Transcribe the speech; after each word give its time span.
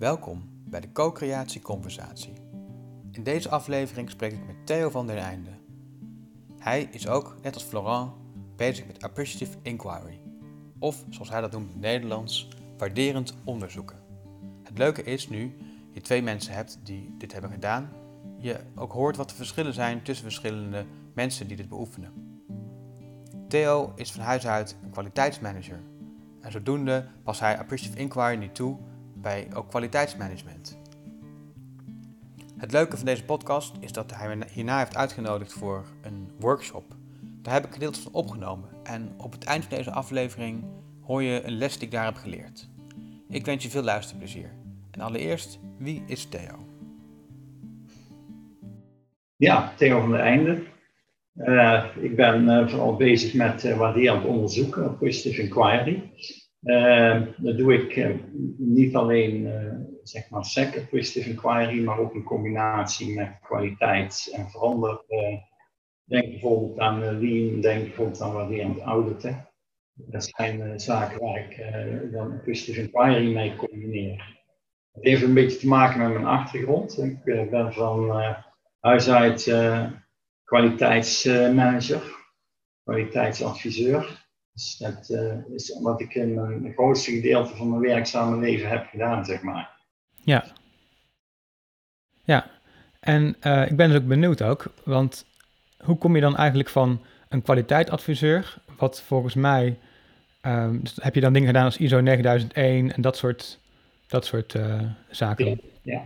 Welkom 0.00 0.42
bij 0.64 0.80
de 0.80 0.92
Co-creatie 0.92 1.60
Conversatie. 1.60 2.32
In 3.10 3.22
deze 3.22 3.48
aflevering 3.48 4.10
spreek 4.10 4.32
ik 4.32 4.46
met 4.46 4.66
Theo 4.66 4.90
van 4.90 5.06
der 5.06 5.16
Einde. 5.16 5.50
Hij 6.58 6.88
is 6.90 7.08
ook, 7.08 7.36
net 7.42 7.54
als 7.54 7.62
Florent, 7.62 8.12
bezig 8.56 8.86
met 8.86 9.02
Appreciative 9.02 9.58
Inquiry. 9.62 10.20
Of, 10.78 11.04
zoals 11.10 11.28
hij 11.30 11.40
dat 11.40 11.52
noemt 11.52 11.66
in 11.66 11.72
het 11.72 11.80
Nederlands, 11.80 12.48
waarderend 12.78 13.34
onderzoeken. 13.44 13.96
Het 14.62 14.78
leuke 14.78 15.02
is 15.02 15.28
nu 15.28 15.56
je 15.90 16.00
twee 16.00 16.22
mensen 16.22 16.52
hebt 16.52 16.78
die 16.82 17.14
dit 17.18 17.32
hebben 17.32 17.50
gedaan, 17.50 17.88
je 18.38 18.60
ook 18.74 18.92
hoort 18.92 19.16
wat 19.16 19.28
de 19.28 19.34
verschillen 19.34 19.74
zijn 19.74 20.02
tussen 20.02 20.24
verschillende 20.24 20.84
mensen 21.14 21.48
die 21.48 21.56
dit 21.56 21.68
beoefenen. 21.68 22.12
Theo 23.48 23.92
is 23.94 24.12
van 24.12 24.22
huis 24.22 24.46
uit 24.46 24.76
een 24.82 24.90
kwaliteitsmanager 24.90 25.80
en 26.40 26.52
zodoende 26.52 27.06
past 27.22 27.40
hij 27.40 27.58
Appreciative 27.58 28.00
Inquiry 28.00 28.36
niet 28.36 28.54
toe 28.54 28.78
bij 29.20 29.48
ook 29.54 29.68
kwaliteitsmanagement. 29.68 30.78
Het 32.56 32.72
leuke 32.72 32.96
van 32.96 33.06
deze 33.06 33.24
podcast 33.24 33.76
is 33.80 33.92
dat 33.92 34.14
hij 34.14 34.36
me 34.36 34.44
hierna 34.52 34.78
heeft 34.78 34.96
uitgenodigd 34.96 35.52
voor 35.52 35.84
een 36.02 36.30
workshop. 36.38 36.84
Daar 37.42 37.54
heb 37.54 37.66
ik 37.66 37.72
gedeeltes 37.72 38.02
van 38.02 38.12
opgenomen 38.12 38.68
en 38.82 39.14
op 39.16 39.32
het 39.32 39.44
eind 39.44 39.64
van 39.64 39.76
deze 39.76 39.90
aflevering 39.90 40.64
hoor 41.00 41.22
je 41.22 41.42
een 41.44 41.56
les 41.56 41.74
die 41.74 41.86
ik 41.86 41.90
daar 41.90 42.04
heb 42.04 42.16
geleerd. 42.16 42.68
Ik 43.28 43.44
wens 43.44 43.62
je 43.62 43.70
veel 43.70 43.82
luisterplezier. 43.82 44.50
En 44.90 45.00
allereerst, 45.00 45.58
wie 45.78 46.02
is 46.06 46.24
Theo? 46.24 46.66
Ja, 49.36 49.72
Theo 49.76 50.00
van 50.00 50.10
der 50.10 50.20
Einde. 50.20 50.62
Uh, 51.34 51.84
ik 52.00 52.16
ben 52.16 52.44
uh, 52.44 52.68
vooral 52.68 52.96
bezig 52.96 53.34
met 53.34 53.64
uh, 53.64 54.24
onderzoeken, 54.26 54.98
positive 54.98 55.42
inquiry. 55.42 56.10
Dat 57.36 57.56
doe 57.56 57.74
ik 57.74 58.18
niet 58.58 58.96
alleen 58.96 59.48
zeg 60.02 60.30
maar 60.30 60.44
SEC, 60.44 60.88
positive 60.90 61.30
inquiry, 61.30 61.84
maar 61.84 61.98
ook 61.98 62.14
in 62.14 62.22
combinatie 62.22 63.14
met 63.14 63.38
kwaliteits- 63.42 64.30
en 64.30 64.50
verander. 64.50 65.04
denk 66.04 66.30
bijvoorbeeld 66.30 66.78
aan 66.78 67.20
Lean, 67.20 67.60
denk 67.60 67.82
bijvoorbeeld 67.82 68.20
aan 68.20 68.32
waarderend 68.32 68.80
auditen. 68.80 69.48
Dat 69.92 70.24
zijn 70.24 70.80
zaken 70.80 71.20
waar 71.20 71.38
ik 71.38 71.56
dan 72.12 72.40
positive 72.44 72.80
inquiry 72.80 73.34
mee 73.34 73.56
combineer. 73.56 74.38
Het 74.92 75.04
heeft 75.04 75.22
een 75.22 75.34
beetje 75.34 75.58
te 75.58 75.66
maken 75.68 76.00
met 76.00 76.12
mijn 76.12 76.26
achtergrond. 76.26 76.98
Ik 76.98 77.24
ben 77.50 77.72
van 77.72 78.10
huis 78.80 79.10
uit 79.10 79.54
kwaliteitsmanager, 80.44 82.02
kwaliteitsadviseur. 82.82 84.19
Dus 84.52 84.76
dat 84.76 85.08
uh, 85.10 85.54
is 85.54 85.78
wat 85.80 86.00
ik 86.00 86.14
in 86.14 86.34
mijn 86.34 86.72
grootste 86.72 87.10
gedeelte 87.10 87.56
van 87.56 87.68
mijn 87.68 87.80
werkzame 87.80 88.40
leven 88.40 88.68
heb 88.68 88.86
gedaan, 88.86 89.24
zeg 89.24 89.42
maar. 89.42 89.70
Ja. 90.24 90.44
Ja, 92.24 92.50
en 93.00 93.36
uh, 93.42 93.70
ik 93.70 93.76
ben 93.76 93.88
dus 93.88 93.98
ook 93.98 94.06
benieuwd 94.06 94.42
ook, 94.42 94.72
want 94.84 95.26
hoe 95.78 95.98
kom 95.98 96.14
je 96.14 96.20
dan 96.20 96.36
eigenlijk 96.36 96.68
van 96.68 97.00
een 97.28 97.42
kwaliteitsadviseur, 97.42 98.58
wat 98.76 99.00
volgens 99.00 99.34
mij, 99.34 99.78
um, 100.46 100.82
heb 100.94 101.14
je 101.14 101.20
dan 101.20 101.32
dingen 101.32 101.48
gedaan 101.48 101.64
als 101.64 101.76
ISO 101.76 102.00
9001 102.00 102.92
en 102.92 103.02
dat 103.02 103.16
soort, 103.16 103.58
dat 104.08 104.26
soort 104.26 104.54
uh, 104.54 104.82
zaken? 105.10 105.60
Ja. 105.82 106.02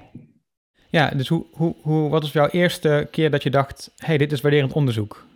Ja, 0.89 1.09
dus 1.09 1.29
hoe, 1.29 1.47
hoe, 1.53 1.75
hoe, 1.81 2.11
wat 2.11 2.23
was 2.23 2.33
jouw 2.33 2.49
eerste 2.49 3.09
keer 3.11 3.31
dat 3.31 3.43
je 3.43 3.51
dacht, 3.51 3.91
hé, 3.97 4.07
hey, 4.07 4.19
dit 4.19 4.33
is 4.33 4.41
waarderend 4.41 4.73
onderzoek? 4.73 5.27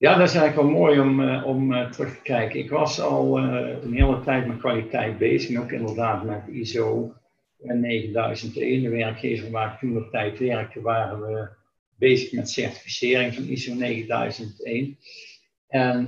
Ja, 0.00 0.16
dat 0.16 0.28
is 0.28 0.34
eigenlijk 0.34 0.68
wel 0.68 0.80
mooi 0.80 1.00
om, 1.00 1.20
uh, 1.20 1.46
om 1.46 1.72
uh, 1.72 1.90
terug 1.90 2.14
te 2.14 2.22
kijken. 2.22 2.58
Ik 2.58 2.70
was 2.70 3.00
al 3.00 3.38
uh, 3.38 3.82
een 3.82 3.92
hele 3.92 4.20
tijd 4.20 4.46
met 4.46 4.58
kwaliteit 4.58 5.18
bezig, 5.18 5.50
en 5.50 5.60
ook 5.60 5.72
inderdaad 5.72 6.24
met 6.24 6.48
ISO 6.48 7.14
9001. 7.58 8.82
De 8.82 8.88
werkgever 8.88 9.50
waar 9.50 9.72
ik 9.72 9.78
toen 9.78 9.96
op 9.96 10.10
tijd 10.10 10.38
werkte, 10.38 10.80
waren 10.80 11.20
we 11.20 11.48
bezig 11.98 12.32
met 12.32 12.50
certificering 12.50 13.34
van 13.34 13.44
ISO 13.44 13.74
9001. 13.74 14.98
En 15.68 16.06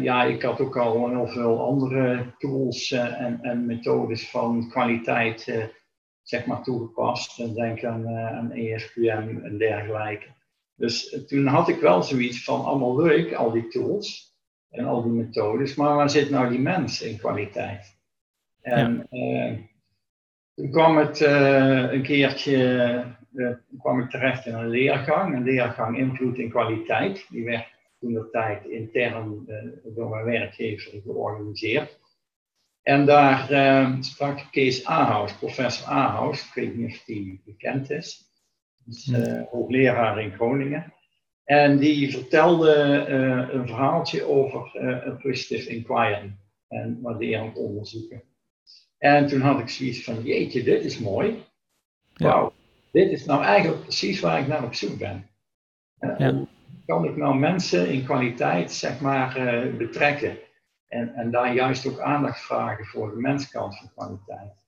ja, 0.00 0.24
ik 0.24 0.42
had 0.42 0.60
ook 0.60 0.76
al 0.76 1.08
heel 1.08 1.26
veel 1.26 1.60
andere 1.60 2.34
tools 2.38 2.92
en, 2.92 3.38
en 3.42 3.66
methodes 3.66 4.30
van 4.30 4.68
kwaliteit 4.68 5.70
zeg 6.22 6.46
maar, 6.46 6.62
toegepast. 6.62 7.54
Denk 7.54 7.84
aan, 7.84 8.08
aan 8.08 8.52
ESPM 8.52 9.38
en 9.42 9.58
dergelijke. 9.58 10.35
Dus 10.76 11.10
eh, 11.10 11.20
toen 11.20 11.46
had 11.46 11.68
ik 11.68 11.80
wel 11.80 12.02
zoiets 12.02 12.44
van, 12.44 12.64
allemaal 12.64 13.02
leuk, 13.02 13.32
al 13.32 13.50
die 13.50 13.68
tools 13.68 14.34
en 14.70 14.84
al 14.84 15.02
die 15.02 15.12
methodes, 15.12 15.74
maar 15.74 15.94
waar 15.94 16.10
zit 16.10 16.30
nou 16.30 16.50
die 16.50 16.58
mens 16.58 17.02
in 17.02 17.18
kwaliteit? 17.18 17.98
En 18.60 19.06
ja. 19.10 19.46
uh, 19.48 19.58
toen 20.54 20.70
kwam 20.70 20.96
het 20.96 21.20
een 21.20 22.02
keertje, 22.02 23.16
kwam 23.78 24.00
ik 24.00 24.10
terecht 24.10 24.46
in 24.46 24.54
een 24.54 24.68
leergang, 24.68 25.34
een 25.34 25.42
leergang 25.42 25.98
invloed 25.98 26.38
in 26.38 26.50
kwaliteit. 26.50 27.26
Die 27.28 27.44
werd 27.44 27.66
toen 28.00 28.12
de 28.12 28.28
tijd 28.30 28.64
intern 28.64 29.46
door 29.84 30.10
mijn 30.10 30.24
werkgever 30.24 31.00
georganiseerd. 31.02 31.98
En 32.82 33.06
daar 33.06 33.48
sprak 34.00 34.48
Kees 34.50 34.84
Ahaus, 34.84 35.36
professor 35.36 35.88
Ahaus, 35.88 36.46
ik 36.46 36.54
weet 36.54 36.76
niet 36.76 36.92
of 36.92 37.04
die 37.04 37.42
bekend 37.44 37.90
is, 37.90 38.25
hoogleraar 39.50 40.22
in 40.22 40.32
Groningen. 40.32 40.92
En 41.44 41.78
die 41.78 42.10
vertelde 42.10 43.06
uh, 43.08 43.54
een 43.54 43.66
verhaaltje 43.66 44.24
over 44.24 44.70
een 45.06 45.16
positive 45.16 45.68
inquiry 45.68 46.36
en 46.68 47.00
waarderend 47.02 47.56
onderzoeken. 47.56 48.22
En 48.98 49.26
toen 49.26 49.40
had 49.40 49.58
ik 49.58 49.68
zoiets 49.68 50.04
van, 50.04 50.22
jeetje, 50.22 50.62
dit 50.62 50.84
is 50.84 50.98
mooi. 50.98 51.44
Wauw, 52.14 52.52
dit 52.90 53.10
is 53.10 53.24
nou 53.24 53.42
eigenlijk 53.42 53.82
precies 53.82 54.20
waar 54.20 54.40
ik 54.40 54.46
naar 54.46 54.64
op 54.64 54.74
zoek 54.74 54.98
ben. 54.98 55.28
Ja. 56.18 56.46
Kan 56.86 57.04
ik 57.04 57.16
nou 57.16 57.38
mensen 57.38 57.88
in 57.88 58.04
kwaliteit, 58.04 58.72
zeg 58.72 59.00
maar, 59.00 59.32
betrekken? 59.76 60.38
En, 60.88 61.14
en 61.14 61.30
daar 61.30 61.54
juist 61.54 61.86
ook 61.86 62.00
aandacht 62.00 62.40
vragen 62.40 62.84
voor 62.84 63.10
de 63.10 63.20
menskant 63.20 63.78
van 63.78 63.90
kwaliteit. 63.94 64.64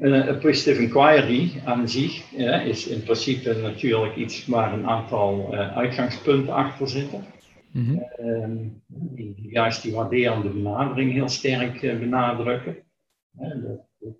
Een 0.00 0.38
positive 0.38 0.82
inquiry 0.82 1.62
aan 1.64 1.88
zich 1.88 2.32
is 2.64 2.86
in 2.86 3.02
principe 3.02 3.54
natuurlijk 3.54 4.16
iets 4.16 4.46
waar 4.46 4.72
een 4.72 4.86
aantal 4.86 5.48
uh, 5.52 5.76
uitgangspunten 5.76 6.54
achter 6.54 6.88
zitten. 6.88 7.24
Mm 7.70 7.86
-hmm. 7.86 8.82
die, 8.86 9.48
juist 9.50 9.82
die 9.82 9.94
waarderende 9.94 10.48
benadering 10.48 11.12
heel 11.12 11.28
sterk 11.28 11.82
uh, 11.82 11.98
benadrukken. 11.98 12.76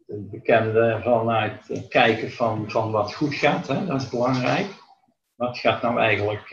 Het 0.07 0.31
bekende 0.31 1.01
vanuit 1.03 1.69
het 1.69 1.89
kijken 1.89 2.31
van, 2.31 2.71
van 2.71 2.91
wat 2.91 3.15
goed 3.15 3.35
gaat, 3.35 3.69
hè, 3.69 3.87
dat 3.87 4.03
is 4.03 4.09
belangrijk. 4.09 4.67
Wat 5.35 5.59
gaat 5.59 5.83
nou 5.83 5.99
eigenlijk 5.99 6.49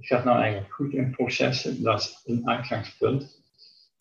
gaat 0.00 0.24
nou 0.24 0.40
eigenlijk 0.40 0.72
goed 0.72 0.92
in 0.92 1.10
processen, 1.10 1.82
dat 1.82 2.00
is 2.00 2.22
een 2.24 2.48
uitgangspunt. 2.48 3.37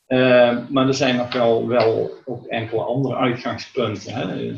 Uh, 0.08 0.70
maar 0.70 0.88
er 0.88 0.94
zijn 0.94 1.16
nog 1.16 1.34
wel, 1.34 1.68
wel 1.68 2.12
ook 2.26 2.46
enkele 2.46 2.82
andere 2.82 3.16
uitgangspunten. 3.16 4.14
Hè. 4.14 4.56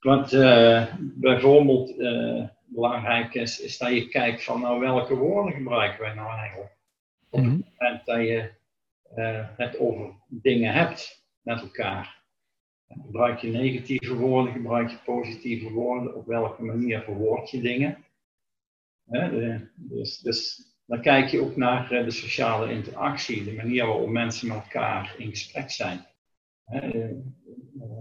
Wat 0.00 0.32
uh, 0.32 0.86
bijvoorbeeld 1.00 1.98
uh, 1.98 2.44
belangrijk 2.64 3.34
is, 3.34 3.60
is 3.60 3.78
dat 3.78 3.88
je 3.88 4.08
kijkt 4.08 4.44
van 4.44 4.60
nou 4.60 4.80
welke 4.80 5.14
woorden 5.14 5.52
gebruiken 5.52 6.00
wij 6.00 6.14
nou 6.14 6.38
eigenlijk. 6.38 6.76
Op 7.30 7.38
het 7.38 7.48
mhm. 7.48 7.60
moment 7.78 8.04
dat 8.04 8.16
je 8.16 8.50
het 9.56 9.78
over 9.78 10.10
dingen 10.28 10.72
hebt 10.72 11.24
met 11.42 11.60
elkaar. 11.60 12.20
Gebruik 12.88 13.38
je 13.38 13.48
negatieve 13.48 14.14
woorden, 14.14 14.52
gebruik 14.52 14.90
je 14.90 14.98
positieve 15.04 15.70
woorden, 15.70 16.14
op 16.16 16.26
welke 16.26 16.62
manier 16.62 17.02
verwoord 17.02 17.50
je 17.50 17.60
dingen. 17.60 18.04
Dus, 19.74 20.18
dus 20.18 20.71
dan 20.86 21.00
kijk 21.00 21.28
je 21.28 21.40
ook 21.40 21.56
naar 21.56 21.90
eh, 21.90 22.04
de 22.04 22.10
sociale 22.10 22.72
interactie, 22.72 23.44
de 23.44 23.52
manier 23.52 23.86
waarop 23.86 24.08
mensen 24.08 24.48
met 24.48 24.56
elkaar 24.56 25.14
in 25.18 25.30
gesprek 25.30 25.70
zijn. 25.70 26.06
Eh, 26.64 27.10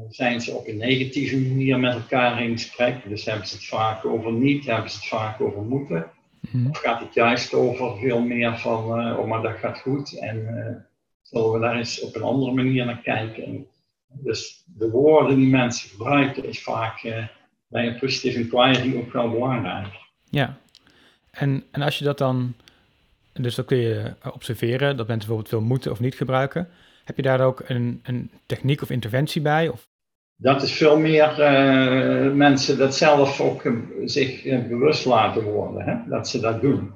zijn 0.10 0.42
ze 0.42 0.52
op 0.52 0.68
een 0.68 0.78
negatieve 0.78 1.40
manier 1.40 1.80
met 1.80 1.94
elkaar 1.94 2.44
in 2.44 2.52
gesprek, 2.52 3.10
dus 3.10 3.26
hebben 3.26 3.48
ze 3.48 3.56
het 3.56 3.66
vaak 3.66 4.06
over 4.06 4.32
niet, 4.32 4.66
hebben 4.66 4.90
ze 4.90 4.98
het 4.98 5.08
vaak 5.08 5.42
over 5.42 5.62
moeten. 5.62 6.12
Mhm. 6.40 6.70
Of 6.70 6.78
gaat 6.78 7.00
het 7.00 7.14
juist 7.14 7.54
over 7.54 7.98
veel 7.98 8.22
meer 8.22 8.58
van, 8.58 9.00
uh, 9.00 9.20
oh 9.20 9.28
maar 9.28 9.42
dat 9.42 9.58
gaat 9.58 9.80
goed 9.80 10.20
en 10.20 10.38
uh, 10.38 10.76
zullen 11.22 11.52
we 11.52 11.60
daar 11.60 11.78
eens 11.78 12.02
op 12.02 12.16
een 12.16 12.22
andere 12.22 12.52
manier 12.54 12.86
naar 12.86 13.02
kijken. 13.02 13.68
dus 14.08 14.64
de 14.66 14.90
woorden 14.90 15.36
die 15.36 15.48
mensen 15.48 15.90
gebruiken 15.90 16.46
is 16.46 16.64
vaak 16.64 17.04
uh, 17.04 17.28
bij 17.68 17.88
een 17.88 18.00
positive 18.00 18.40
inquiry 18.40 18.98
ook 18.98 19.14
wel 19.14 19.30
belangrijk. 19.30 19.94
Ja, 20.30 20.58
en, 21.32 21.64
en 21.72 21.82
als 21.82 21.98
je 21.98 22.06
dat 22.06 22.18
dan, 22.18 22.54
dus 23.34 23.56
dat 23.56 23.66
kun 23.66 23.78
je 23.78 24.14
observeren, 24.34 24.98
dat 24.98 25.08
mensen 25.08 25.28
bijvoorbeeld 25.28 25.50
veel 25.50 25.62
moeten 25.62 25.92
of 25.92 26.00
niet 26.00 26.16
gebruiken. 26.16 26.68
Heb 27.04 27.16
je 27.16 27.22
daar 27.22 27.42
ook 27.42 27.64
een, 27.66 28.00
een 28.04 28.32
techniek 28.46 28.82
of 28.82 28.90
interventie 28.90 29.42
bij? 29.42 29.68
Of? 29.68 29.90
Dat 30.36 30.62
is 30.62 30.72
veel 30.72 31.00
meer 31.00 31.40
uh, 31.40 32.34
mensen 32.34 32.78
dat 32.78 32.96
zelf 32.96 33.42
ook 33.42 33.64
uh, 33.64 33.82
zich 34.06 34.44
bewust 34.44 35.06
laten 35.06 35.44
worden, 35.44 35.82
hè? 35.86 36.10
dat 36.10 36.30
ze 36.30 36.40
dat 36.40 36.62
doen. 36.62 36.92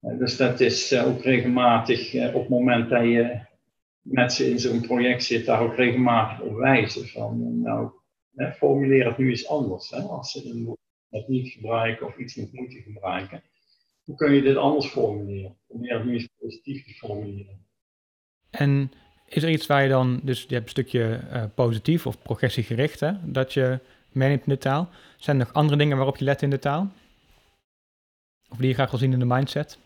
dus 0.00 0.36
dat 0.36 0.60
is 0.60 0.98
ook 0.98 1.22
regelmatig 1.22 2.14
op 2.14 2.40
het 2.40 2.48
moment 2.48 2.90
dat 2.90 3.02
je 3.02 3.46
met 4.00 4.32
ze 4.32 4.50
in 4.50 4.58
zo'n 4.58 4.80
project 4.80 5.24
zit, 5.24 5.46
daar 5.46 5.60
ook 5.60 5.76
regelmatig 5.76 6.40
op 6.40 6.56
wijzen 6.56 7.08
van, 7.08 7.60
nou, 7.62 7.90
formuleer 8.56 9.06
het 9.06 9.18
nu 9.18 9.28
eens 9.28 9.48
anders. 9.48 9.90
Hè, 9.90 10.00
als 10.00 10.32
ze 10.32 10.76
het 11.10 11.28
niet 11.28 11.48
gebruiken 11.48 12.06
of 12.06 12.18
iets 12.18 12.34
niet 12.34 12.52
moeten 12.52 12.82
gebruiken. 12.82 13.42
Hoe 14.08 14.16
kun 14.16 14.34
je 14.34 14.42
dit 14.42 14.56
anders 14.56 14.86
formuleren? 14.86 15.56
Nu 15.68 16.12
eens 16.12 16.28
positief 16.40 16.84
te 16.84 16.94
formuleren. 16.94 17.66
En 18.50 18.92
is 19.26 19.42
er 19.42 19.50
iets 19.50 19.66
waar 19.66 19.82
je 19.82 19.88
dan, 19.88 20.20
dus 20.22 20.42
je 20.42 20.54
hebt 20.54 20.64
een 20.64 20.70
stukje 20.70 21.20
uh, 21.32 21.44
positief 21.54 22.06
of 22.06 22.22
progressiegericht, 22.22 23.00
hè, 23.00 23.12
dat 23.24 23.52
je 23.52 23.78
meeneemt 24.12 24.46
in 24.46 24.52
de 24.52 24.58
taal. 24.58 24.88
Zijn 25.16 25.38
er 25.38 25.44
nog 25.46 25.54
andere 25.54 25.78
dingen 25.78 25.96
waarop 25.96 26.16
je 26.16 26.24
let 26.24 26.42
in 26.42 26.50
de 26.50 26.58
taal? 26.58 26.88
Of 28.50 28.56
die 28.56 28.68
je 28.68 28.74
graag 28.74 28.90
wil 28.90 28.98
zien 28.98 29.12
in 29.12 29.18
de 29.18 29.24
mindset? 29.24 29.78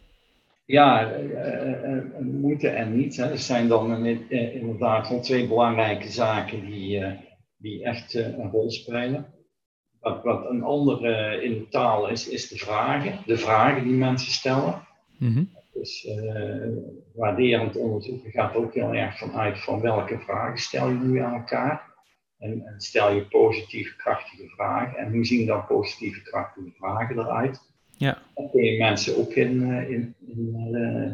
Ja, 0.65 1.17
uh, 1.17 1.95
uh, 1.95 2.19
moeten 2.19 2.77
en 2.77 2.97
niet. 2.97 3.17
Hè. 3.17 3.31
Er 3.31 3.39
zijn 3.39 3.69
dan 3.69 4.07
inderdaad 4.29 5.09
wel 5.09 5.21
twee 5.21 5.49
belangrijke 5.49 6.09
zaken 6.09 6.67
die, 6.67 7.05
die 7.57 7.85
echt 7.85 8.15
een 8.15 8.51
rol 8.51 8.71
spelen. 8.71 9.27
Wat, 10.03 10.23
wat 10.23 10.51
een 10.51 10.63
andere 10.63 11.43
in 11.43 11.53
de 11.53 11.69
taal 11.69 12.09
is, 12.09 12.29
is 12.29 12.49
de 12.49 12.57
vragen. 12.57 13.19
De 13.27 13.39
vragen 13.39 13.85
die 13.85 13.97
mensen 13.97 14.33
stellen. 14.33 14.87
Mm 15.19 15.51
Dus 15.73 16.09
waarderend 17.15 17.77
onderzoeken 17.77 18.31
gaat 18.31 18.55
ook 18.55 18.75
heel 18.75 18.95
erg 18.95 19.19
vanuit 19.19 19.59
van 19.59 19.81
welke 19.81 20.19
vragen 20.19 20.59
stel 20.59 20.89
je 20.89 20.95
nu 20.95 21.19
aan 21.19 21.35
elkaar. 21.35 21.93
En, 22.39 22.67
en, 22.67 22.81
stel 22.81 23.13
je 23.13 23.27
positieve, 23.27 23.97
krachtige 23.97 24.49
vragen. 24.49 24.99
En 24.99 25.13
hoe 25.13 25.25
zien 25.25 25.47
dan 25.47 25.67
positieve, 25.67 26.23
krachtige 26.23 26.73
vragen 26.77 27.19
eruit? 27.19 27.61
Ja. 27.97 28.23
Daar 28.35 28.51
kun 28.51 28.65
je 28.65 28.79
mensen 28.79 29.19
ook 29.19 29.33
in, 29.33 29.73
eh, 29.73 29.91
in, 29.91 30.15
in, 30.27 30.69
uh, 30.73 31.13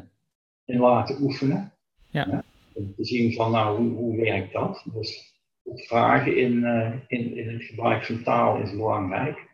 in 0.64 0.81
laten 0.81 1.23
oefenen. 1.23 1.73
Ja. 2.11 2.44
te 2.75 3.05
zien 3.05 3.32
van, 3.32 3.50
nou, 3.50 3.79
hoe, 3.79 3.90
hoe 3.90 4.17
werkt 4.17 4.52
dat? 4.52 4.85
Dus 4.93 5.38
vragen 5.75 6.37
in, 6.37 6.53
uh, 6.53 6.93
in, 7.06 7.37
in 7.37 7.53
het 7.53 7.62
gebruik 7.62 8.05
van 8.05 8.23
taal 8.23 8.61
is 8.61 8.70
belangrijk. 8.70 9.47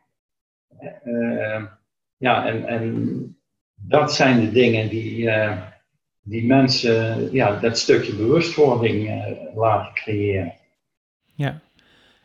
ja, 2.16 2.46
en, 2.46 2.66
en 2.66 3.37
dat 3.75 4.14
zijn 4.14 4.40
de 4.40 4.52
dingen 4.52 4.88
die, 4.88 5.31
die 6.22 6.46
mensen 6.46 7.28
ja, 7.32 7.61
dat 7.61 7.78
stukje 7.78 8.14
bewustwording 8.14 9.25
laten 9.55 9.94
creëren. 9.94 10.55
Ja, 11.34 11.61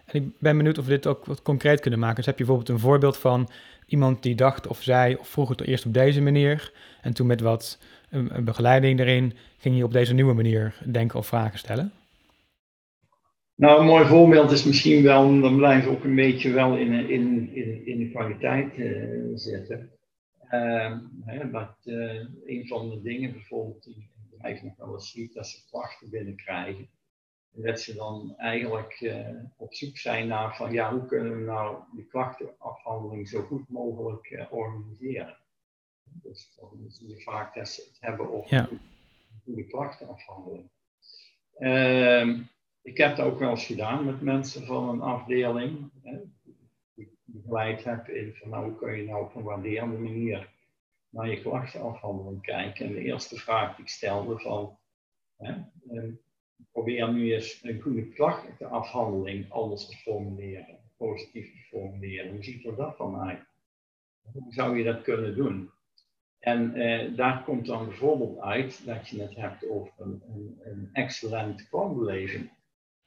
en 0.05 0.23
ik 0.23 0.39
ben 0.39 0.57
benieuwd 0.57 0.77
of 0.77 0.85
we 0.85 0.89
dit 0.91 1.07
ook 1.07 1.25
wat 1.25 1.41
concreet 1.41 1.79
kunnen 1.79 1.99
maken. 1.99 2.15
Dus 2.15 2.25
heb 2.25 2.37
je 2.37 2.45
bijvoorbeeld 2.45 2.77
een 2.77 2.83
voorbeeld 2.83 3.17
van 3.17 3.49
iemand 3.85 4.23
die 4.23 4.35
dacht 4.35 4.67
of 4.67 4.81
zei 4.81 5.15
of 5.15 5.27
vroeg 5.27 5.49
het 5.49 5.61
eerst 5.61 5.85
op 5.85 5.93
deze 5.93 6.21
manier 6.21 6.73
en 7.01 7.13
toen 7.13 7.27
met 7.27 7.41
wat 7.41 7.79
een, 8.09 8.43
begeleiding 8.43 8.99
erin 8.99 9.33
ging 9.57 9.77
je 9.77 9.83
op 9.83 9.93
deze 9.93 10.13
nieuwe 10.13 10.33
manier 10.33 10.75
denken 10.85 11.19
of 11.19 11.27
vragen 11.27 11.59
stellen? 11.59 11.91
Nou, 13.59 13.79
een 13.79 13.85
mooi 13.85 14.05
voorbeeld 14.05 14.51
is 14.51 14.63
misschien 14.63 15.03
wel, 15.03 15.39
dan 15.41 15.55
blijf 15.55 15.87
ook 15.87 16.03
een 16.03 16.15
beetje 16.15 16.51
wel 16.51 16.77
in, 16.77 16.93
in, 16.93 17.53
in, 17.53 17.85
in 17.85 17.97
de 17.99 18.09
kwaliteit 18.09 18.77
uh, 18.77 19.31
zitten. 19.33 19.91
Uh, 20.51 20.97
hè, 21.25 21.49
dat, 21.51 21.75
uh, 21.83 22.25
een 22.45 22.67
van 22.67 22.89
de 22.89 23.01
dingen 23.01 23.31
bijvoorbeeld 23.31 23.83
die 23.83 23.95
ik 23.95 24.09
bedrijf 24.29 24.63
nog 24.63 24.75
wel 24.75 24.93
eens 24.93 25.11
ziet, 25.11 25.33
dat 25.33 25.47
ze 25.47 25.65
klachten 25.69 26.09
binnenkrijgen 26.09 26.89
dat 27.51 27.81
ze 27.81 27.95
dan 27.95 28.33
eigenlijk 28.37 28.99
uh, 29.01 29.29
op 29.57 29.73
zoek 29.73 29.97
zijn 29.97 30.27
naar 30.27 30.55
van 30.55 30.71
ja, 30.71 30.91
hoe 30.91 31.05
kunnen 31.05 31.37
we 31.37 31.43
nou 31.45 31.83
die 31.95 32.07
klachtenafhandeling 32.07 33.27
zo 33.27 33.41
goed 33.41 33.69
mogelijk 33.69 34.47
organiseren. 34.49 35.37
Dus 36.03 36.55
dan 36.55 36.85
zie 36.87 37.07
je 37.07 37.21
vaak 37.21 37.55
dat 37.55 37.69
ze 37.69 37.81
het 37.81 37.97
hebben 37.99 38.31
over 38.33 38.55
ja. 38.55 38.69
goede 39.43 39.65
klachtenafhandeling. 39.67 40.69
Ik 42.81 42.97
heb 42.97 43.15
dat 43.15 43.25
ook 43.25 43.39
wel 43.39 43.49
eens 43.49 43.65
gedaan 43.65 44.05
met 44.05 44.21
mensen 44.21 44.65
van 44.65 44.89
een 44.89 45.01
afdeling, 45.01 45.91
hè, 46.03 46.19
die 46.93 47.17
begeleid 47.25 47.83
heb 47.83 48.07
in 48.07 48.33
van 48.35 48.49
nou, 48.49 48.63
hoe 48.63 48.75
kun 48.75 48.97
je 48.97 49.03
nou 49.03 49.23
op 49.23 49.35
een 49.35 49.43
waarderende 49.43 49.97
manier 49.97 50.49
naar 51.09 51.29
je 51.29 51.41
klachtenafhandeling 51.41 52.41
kijken. 52.41 52.85
En 52.85 52.93
de 52.93 53.01
eerste 53.01 53.35
vraag 53.35 53.75
die 53.75 53.85
ik 53.85 53.91
stelde 53.91 54.39
van, 54.39 54.77
hè, 55.37 55.53
ehm, 55.89 56.11
probeer 56.71 57.13
nu 57.13 57.33
eens 57.33 57.59
een 57.63 57.81
goede 57.81 58.07
klachtenafhandeling 58.07 59.51
anders 59.51 59.85
te 59.85 59.97
formuleren, 59.97 60.79
positief 60.97 61.51
te 61.51 61.77
formuleren. 61.77 62.31
Hoe 62.31 62.43
ziet 62.43 62.65
er 62.65 62.75
dat 62.75 62.97
dan 62.97 63.19
uit? 63.19 63.47
Hoe 64.21 64.53
zou 64.53 64.77
je 64.77 64.83
dat 64.83 65.01
kunnen 65.01 65.35
doen? 65.35 65.71
En 66.39 66.75
eh, 66.75 67.15
daar 67.15 67.43
komt 67.43 67.65
dan 67.65 67.85
bijvoorbeeld 67.85 68.39
uit 68.39 68.85
dat 68.85 69.07
je 69.07 69.21
het 69.21 69.35
hebt 69.35 69.69
over 69.69 69.93
een, 69.97 70.21
een, 70.63 70.89
excellente 70.93 71.67
klantbeleving. 71.69 72.49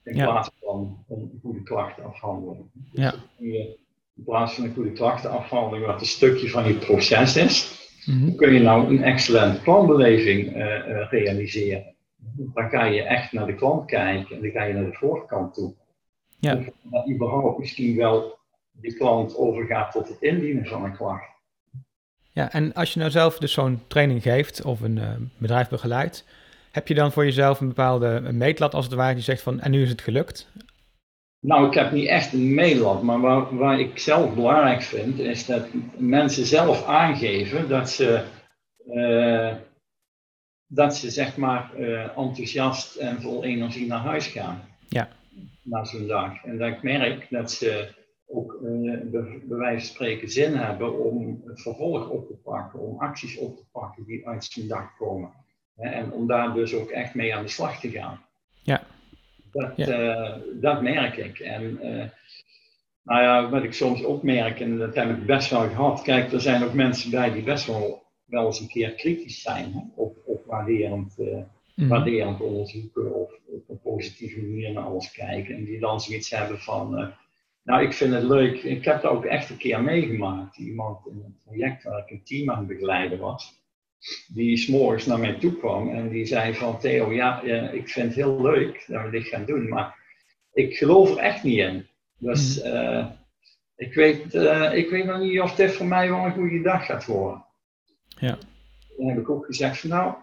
In 0.03 0.13
plaats 0.13 0.49
van 0.61 1.05
een 1.09 1.39
goede 1.41 1.63
klachtenafhandeling. 1.63 2.65
Dus 2.73 3.03
ja. 3.03 3.13
in 4.15 4.23
plaats 4.25 4.53
van 4.53 4.63
een 4.63 4.73
goede 4.73 4.91
klachtenafhandeling, 4.91 5.85
wat 5.85 6.01
een 6.01 6.07
stukje 6.07 6.49
van 6.49 6.67
je 6.67 6.73
proces 6.73 7.35
is, 7.35 7.81
mm 8.05 8.35
kun 8.35 8.53
je 8.53 8.59
nou 8.59 8.87
een 8.87 9.03
excellente 9.03 9.61
klantbeleving 9.61 10.55
uh, 10.55 10.87
uh, 10.87 11.09
realiseren 11.09 11.93
dan 12.35 12.69
ga 12.69 12.85
je 12.85 13.03
echt 13.03 13.31
naar 13.31 13.45
de 13.45 13.55
klant 13.55 13.85
kijken 13.85 14.35
en 14.35 14.41
dan 14.41 14.51
ga 14.51 14.63
je 14.63 14.73
naar 14.73 14.85
de 14.85 14.93
voorkant 14.93 15.53
toe. 15.53 15.73
Ja. 16.39 16.55
Of 16.55 16.65
dat 16.81 17.09
überhaupt 17.09 17.59
misschien 17.59 17.95
wel 17.95 18.37
die 18.71 18.95
klant 18.95 19.35
overgaat 19.37 19.91
tot 19.91 20.07
het 20.07 20.21
indienen 20.21 20.65
van 20.65 20.83
een 20.83 20.95
klacht. 20.95 21.31
Ja, 22.29 22.51
en 22.51 22.73
als 22.73 22.93
je 22.93 22.99
nou 22.99 23.11
zelf 23.11 23.37
dus 23.37 23.53
zo'n 23.53 23.81
training 23.87 24.21
geeft 24.21 24.63
of 24.63 24.81
een 24.81 24.97
uh, 24.97 25.09
bedrijf 25.37 25.69
begeleidt, 25.69 26.25
heb 26.73 26.87
je 26.87 26.93
dan 26.93 27.11
voor 27.11 27.25
jezelf 27.25 27.59
een 27.59 27.67
bepaalde 27.67 28.07
een 28.07 28.37
meetlat 28.37 28.73
als 28.73 28.85
het 28.85 28.93
ware 28.93 29.13
die 29.13 29.23
zegt 29.23 29.41
van 29.41 29.59
en 29.59 29.71
nu 29.71 29.81
is 29.81 29.89
het 29.89 30.01
gelukt? 30.01 30.51
Nou, 31.39 31.67
ik 31.67 31.73
heb 31.73 31.91
niet 31.91 32.07
echt 32.07 32.33
een 32.33 32.53
meetlat, 32.53 33.01
maar 33.01 33.19
waar, 33.19 33.57
waar 33.57 33.79
ik 33.79 33.99
zelf 33.99 34.33
belangrijk 34.33 34.81
vind, 34.81 35.19
is 35.19 35.45
dat 35.45 35.67
mensen 35.97 36.45
zelf 36.45 36.85
aangeven 36.85 37.69
dat 37.69 37.89
ze 37.89 38.23
uh, 38.87 39.55
dat 40.67 40.95
ze 40.95 41.09
zeg 41.09 41.37
maar 41.37 41.71
uh, 41.79 42.17
enthousiast 42.17 42.95
en 42.95 43.21
vol 43.21 43.43
energie 43.43 43.87
naar 43.87 43.99
huis 43.99 44.27
gaan. 44.27 44.61
Ja. 44.89 45.09
Na 45.63 45.85
zo'n 45.85 46.07
dag. 46.07 46.43
En 46.43 46.57
dat 46.57 46.67
ik 46.67 46.83
merk 46.83 47.27
dat 47.29 47.51
ze 47.51 47.87
ook 48.27 48.59
uh, 48.63 48.99
bij 49.11 49.57
wijze 49.57 49.85
van 49.85 49.95
spreken 49.95 50.29
zin 50.29 50.55
hebben 50.55 50.99
om 50.99 51.41
het 51.45 51.61
vervolg 51.61 52.09
op 52.09 52.27
te 52.27 52.33
pakken, 52.33 52.79
om 52.79 52.99
acties 52.99 53.37
op 53.37 53.57
te 53.57 53.63
pakken 53.71 54.03
die 54.05 54.27
uit 54.27 54.43
zijn 54.43 54.67
dag 54.67 54.97
komen. 54.97 55.42
Hè, 55.75 55.89
en 55.89 56.11
om 56.11 56.27
daar 56.27 56.53
dus 56.53 56.73
ook 56.73 56.89
echt 56.89 57.13
mee 57.13 57.35
aan 57.35 57.43
de 57.43 57.49
slag 57.49 57.79
te 57.79 57.89
gaan. 57.89 58.21
Ja. 58.63 58.83
Dat, 59.51 59.71
ja. 59.75 59.87
Uh, 59.87 60.35
dat 60.61 60.81
merk 60.81 61.17
ik. 61.17 61.39
En 61.39 61.79
nou 63.03 63.21
ja, 63.21 63.49
wat 63.49 63.63
ik 63.63 63.73
soms 63.73 64.03
ook 64.03 64.23
merk, 64.23 64.59
en 64.59 64.77
dat 64.77 64.95
heb 64.95 65.09
ik 65.09 65.25
best 65.25 65.49
wel 65.49 65.67
gehad, 65.69 66.01
kijk, 66.01 66.31
er 66.31 66.41
zijn 66.41 66.63
ook 66.63 66.73
mensen 66.73 67.11
bij 67.11 67.31
die 67.31 67.43
best 67.43 67.65
wel 67.65 68.03
wel 68.25 68.45
eens 68.45 68.59
een 68.59 68.67
keer 68.67 68.93
kritisch 68.93 69.41
zijn 69.41 69.71
hè, 69.73 69.81
op, 69.95 70.17
op 70.25 70.45
waarderend, 70.45 71.15
uh, 71.19 71.37
mm. 71.75 71.87
waarderend 71.87 72.41
onderzoeken 72.41 73.13
of 73.13 73.31
op 73.47 73.69
een 73.69 73.81
positieve 73.81 74.41
manier 74.41 74.73
naar 74.73 74.83
alles 74.83 75.11
kijken. 75.11 75.55
En 75.55 75.65
die 75.65 75.79
dan 75.79 76.01
zoiets 76.01 76.29
hebben 76.29 76.59
van, 76.59 76.99
uh, 76.99 77.07
nou 77.63 77.83
ik 77.83 77.93
vind 77.93 78.13
het 78.13 78.23
leuk, 78.23 78.63
ik 78.63 78.85
heb 78.85 79.01
dat 79.01 79.11
ook 79.11 79.25
echt 79.25 79.49
een 79.49 79.57
keer 79.57 79.83
meegemaakt. 79.83 80.57
Iemand 80.57 81.07
in 81.07 81.21
een 81.25 81.37
project 81.45 81.83
waar 81.83 81.99
ik 81.99 82.09
een 82.09 82.23
team 82.23 82.51
aan 82.51 82.67
begeleiden 82.67 83.19
was, 83.19 83.62
die 84.27 84.57
s'morgens 84.57 85.05
naar 85.05 85.19
mij 85.19 85.33
toe 85.33 85.57
kwam 85.57 85.89
en 85.89 86.09
die 86.09 86.25
zei 86.25 86.53
van 86.53 86.79
Theo, 86.79 87.11
ja, 87.11 87.41
ik 87.71 87.89
vind 87.89 88.05
het 88.07 88.15
heel 88.15 88.41
leuk 88.41 88.83
dat 88.87 89.03
we 89.03 89.09
dit 89.09 89.27
gaan 89.27 89.45
doen, 89.45 89.69
maar 89.69 89.95
ik 90.53 90.77
geloof 90.77 91.11
er 91.11 91.17
echt 91.17 91.43
niet 91.43 91.57
in. 91.57 91.87
Dus 92.17 92.65
uh, 92.65 93.05
ik, 93.75 93.93
weet, 93.93 94.33
ik 94.73 94.89
weet 94.89 95.05
nog 95.05 95.19
niet 95.19 95.41
of 95.41 95.55
dit 95.55 95.73
voor 95.73 95.85
mij 95.85 96.09
wel 96.09 96.25
een 96.25 96.33
goede 96.33 96.61
dag 96.61 96.85
gaat 96.85 97.05
worden. 97.05 97.45
Ja. 98.07 98.37
Dan 98.97 99.07
heb 99.07 99.17
ik 99.17 99.29
ook 99.29 99.45
gezegd 99.45 99.79
van 99.79 99.89
nou, 99.89 100.13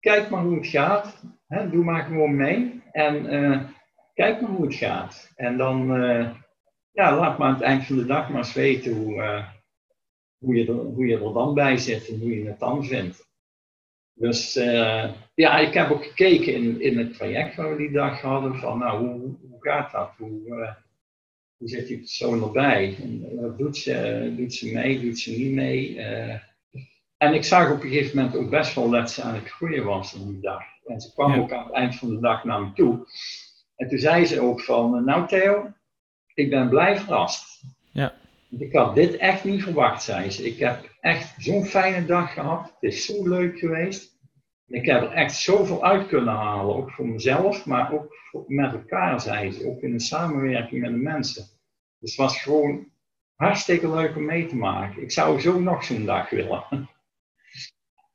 kijk 0.00 0.30
maar 0.30 0.42
hoe 0.42 0.56
het 0.56 0.66
gaat. 0.66 1.22
Hè, 1.46 1.70
doe 1.70 1.84
maar 1.84 2.04
gewoon 2.04 2.36
mee. 2.36 2.82
En 2.92 3.34
uh, 3.34 3.60
kijk 4.14 4.40
maar 4.40 4.50
hoe 4.50 4.66
het 4.66 4.74
gaat. 4.74 5.32
En 5.36 5.56
dan, 5.56 5.86
ja, 6.92 7.16
laat 7.16 7.38
maar 7.38 7.48
aan 7.48 7.54
het 7.54 7.62
eind 7.62 7.84
van 7.84 7.96
de 7.96 8.06
dag 8.06 8.28
maar 8.28 8.38
eens 8.38 8.52
weten 8.52 8.92
hoe, 8.92 9.44
hoe, 10.38 10.54
je 10.54 10.66
er, 10.66 10.74
hoe 10.74 11.06
je 11.06 11.14
er 11.14 11.32
dan 11.32 11.54
bij 11.54 11.76
zit 11.76 12.08
en 12.08 12.20
hoe 12.20 12.38
je 12.38 12.46
het 12.46 12.58
dan 12.58 12.84
vindt. 12.84 13.24
Dus 14.12 14.54
ja, 15.34 15.58
ik 15.58 15.74
heb 15.74 15.90
ook 15.90 16.04
gekeken 16.04 16.54
in, 16.54 16.80
in 16.80 16.98
het 16.98 17.14
traject 17.14 17.56
waar 17.56 17.70
we 17.70 17.76
die 17.76 17.90
dag 17.90 18.20
hadden 18.20 18.54
van 18.54 18.78
nou, 18.78 19.06
hoe, 19.06 19.20
hoe 19.20 19.58
gaat 19.60 19.92
dat? 19.92 20.10
Hoe, 20.18 20.76
hoe 21.56 21.68
zit 21.68 21.86
die 21.86 21.98
persoon 21.98 22.42
erbij? 22.42 22.96
En, 23.02 23.40
wat 23.40 23.58
doet 23.58 23.76
ze? 23.76 24.34
Doet 24.36 24.54
ze 24.54 24.72
mee? 24.72 25.00
Doet 25.00 25.18
ze 25.18 25.30
niet 25.30 25.52
mee? 25.52 26.00
En 27.16 27.34
ik 27.34 27.44
zag 27.44 27.70
op 27.70 27.82
een 27.82 27.88
gegeven 27.88 28.16
moment 28.16 28.36
ook 28.36 28.50
best 28.50 28.74
wel 28.74 28.90
dat 28.90 29.10
ze 29.10 29.22
aan 29.22 29.34
het 29.34 29.48
groeien 29.48 29.84
was 29.84 30.14
in 30.14 30.26
die 30.26 30.40
dag. 30.40 30.62
En 30.84 31.00
ze 31.00 31.12
kwam 31.12 31.34
ook 31.34 31.52
aan 31.52 31.64
het 31.64 31.74
eind 31.74 31.94
van 31.94 32.08
de 32.08 32.20
dag 32.20 32.44
naar 32.44 32.60
me 32.60 32.72
toe. 32.72 33.06
En 33.76 33.88
toen 33.88 33.98
zei 33.98 34.24
ze 34.24 34.40
ook 34.40 34.60
van, 34.60 35.04
nou 35.04 35.26
Theo, 35.28 35.72
ik 36.34 36.50
ben 36.50 36.68
blij 36.68 36.96
verrast. 36.96 37.62
Ik 38.50 38.72
had 38.72 38.94
dit 38.94 39.16
echt 39.16 39.44
niet 39.44 39.62
verwacht, 39.62 40.02
zei 40.02 40.30
ze. 40.30 40.46
Ik 40.46 40.58
heb 40.58 40.96
echt 41.00 41.34
zo'n 41.38 41.64
fijne 41.64 42.06
dag 42.06 42.32
gehad. 42.32 42.64
Het 42.80 42.92
is 42.92 43.06
zo 43.06 43.28
leuk 43.28 43.58
geweest. 43.58 44.14
ik 44.66 44.86
heb 44.86 45.02
er 45.02 45.12
echt 45.12 45.34
zoveel 45.34 45.84
uit 45.84 46.08
kunnen 46.08 46.34
halen, 46.34 46.76
ook 46.76 46.90
voor 46.90 47.06
mezelf, 47.06 47.66
maar 47.66 47.92
ook 47.92 48.14
met 48.46 48.72
elkaar, 48.72 49.20
zei 49.20 49.52
ze, 49.52 49.66
ook 49.66 49.80
in 49.80 49.92
de 49.92 50.00
samenwerking 50.00 50.80
met 50.80 50.90
de 50.90 50.96
mensen. 50.96 51.44
Dus 51.98 52.10
het 52.10 52.18
was 52.18 52.42
gewoon 52.42 52.86
hartstikke 53.34 53.90
leuk 53.90 54.16
om 54.16 54.24
mee 54.24 54.46
te 54.46 54.56
maken. 54.56 55.02
Ik 55.02 55.12
zou 55.12 55.40
zo 55.40 55.60
nog 55.60 55.84
zo'n 55.84 56.04
dag 56.04 56.30
willen. 56.30 56.64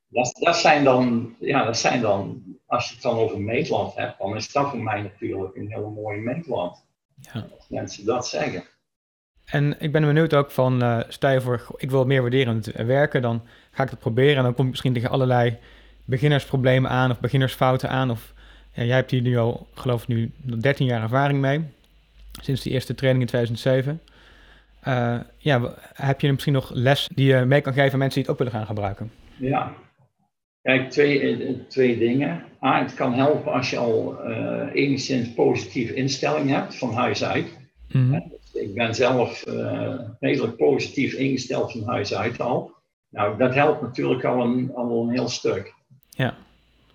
Dat, 0.08 0.36
dat, 0.40 0.56
zijn 0.56 0.84
dan, 0.84 1.34
ja, 1.38 1.64
dat 1.64 1.78
zijn 1.78 2.00
dan, 2.00 2.42
als 2.66 2.88
je 2.88 2.94
het 2.94 3.02
dan 3.02 3.16
over 3.16 3.40
meetland 3.40 3.94
hebt, 3.94 4.18
dan 4.18 4.36
is 4.36 4.52
dat 4.52 4.70
voor 4.70 4.82
mij 4.82 5.02
natuurlijk 5.02 5.56
een 5.56 5.72
hele 5.72 5.90
mooie 5.90 6.20
meetland. 6.20 6.86
Ja. 7.14 7.48
Als 7.56 7.68
mensen 7.68 8.04
dat 8.04 8.28
zeggen. 8.28 8.64
En 9.52 9.74
ik 9.78 9.92
ben 9.92 10.02
benieuwd 10.02 10.34
ook 10.34 10.50
van, 10.50 10.82
uh, 10.82 11.00
stel 11.08 11.30
je 11.30 11.40
voor, 11.40 11.66
ik 11.76 11.90
wil 11.90 12.04
meer 12.04 12.20
waarderend 12.20 12.66
werken, 12.66 13.22
dan 13.22 13.42
ga 13.70 13.82
ik 13.82 13.90
het 13.90 13.98
proberen 13.98 14.36
en 14.36 14.42
dan 14.42 14.54
kom 14.54 14.64
ik 14.64 14.70
misschien 14.70 14.92
tegen 14.92 15.10
allerlei 15.10 15.56
beginnersproblemen 16.04 16.90
aan 16.90 17.10
of 17.10 17.20
beginnersfouten 17.20 17.88
aan. 17.88 18.10
Of 18.10 18.32
ja, 18.72 18.84
jij 18.84 18.96
hebt 18.96 19.10
hier 19.10 19.20
nu 19.20 19.36
al, 19.36 19.66
geloof 19.74 20.02
ik, 20.02 20.08
nu 20.08 20.30
13 20.60 20.86
jaar 20.86 21.02
ervaring 21.02 21.40
mee, 21.40 21.64
sinds 22.40 22.62
die 22.62 22.72
eerste 22.72 22.94
training 22.94 23.22
in 23.22 23.28
2007. 23.28 24.00
Uh, 24.88 25.14
eh, 25.14 25.20
ja, 25.38 25.74
heb 25.94 26.20
je 26.20 26.32
misschien 26.32 26.52
nog 26.52 26.70
les 26.74 27.08
die 27.14 27.26
je 27.26 27.44
mee 27.44 27.60
kan 27.60 27.72
geven 27.72 27.92
aan 27.92 27.98
mensen 27.98 28.22
die 28.22 28.22
het 28.22 28.32
ook 28.32 28.38
willen 28.38 28.52
gaan 28.52 28.66
gebruiken? 28.66 29.10
Ja, 29.36 29.72
kijk, 30.62 30.90
twee, 30.90 31.20
eh, 31.20 31.54
twee 31.68 31.98
dingen. 31.98 32.44
A, 32.62 32.82
het 32.82 32.94
kan 32.94 33.14
helpen 33.14 33.52
als 33.52 33.70
je 33.70 33.76
al 33.76 34.16
uh, 34.28 34.62
enigszins 34.72 35.32
positieve 35.32 35.94
instelling 35.94 36.50
hebt 36.50 36.78
van 36.78 36.92
huis 36.92 37.24
uit. 37.24 37.58
Mhm. 37.88 38.20
Ik 38.52 38.74
ben 38.74 38.94
zelf 38.94 39.46
uh, 39.46 40.00
redelijk 40.20 40.56
positief 40.56 41.14
ingesteld 41.14 41.72
van 41.72 41.82
huis 41.84 42.14
uit 42.14 42.40
al. 42.40 42.74
Nou, 43.08 43.38
dat 43.38 43.54
helpt 43.54 43.82
natuurlijk 43.82 44.24
al 44.24 44.42
een, 44.42 44.74
al 44.74 45.02
een 45.02 45.10
heel 45.10 45.28
stuk. 45.28 45.74
Ja. 46.10 46.36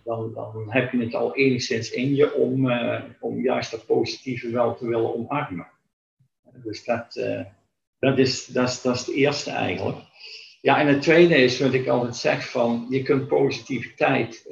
Dan, 0.03 0.33
dan 0.33 0.65
heb 0.67 0.91
je 0.91 0.97
het 0.97 1.15
al 1.15 1.35
enigszins 1.35 1.91
in 1.91 2.15
je 2.15 2.33
om, 2.33 2.69
uh, 2.69 3.01
om 3.19 3.41
juist 3.41 3.71
dat 3.71 3.85
positieve 3.85 4.49
wel 4.49 4.75
te 4.75 4.87
willen 4.87 5.15
omarmen. 5.15 5.67
Dus 6.63 6.85
dat, 6.85 7.15
uh, 7.15 7.41
dat, 7.99 8.17
is, 8.17 8.45
dat, 8.45 8.67
is, 8.67 8.81
dat 8.81 8.95
is 8.95 9.03
de 9.03 9.13
eerste 9.13 9.51
eigenlijk. 9.51 9.97
Ja, 10.61 10.79
en 10.79 10.87
het 10.87 11.01
tweede 11.01 11.35
is 11.35 11.59
wat 11.59 11.73
ik 11.73 11.87
altijd 11.87 12.15
zeg 12.15 12.49
van, 12.49 12.87
je 12.89 13.01
kunt 13.01 13.27
positiviteit 13.27 14.45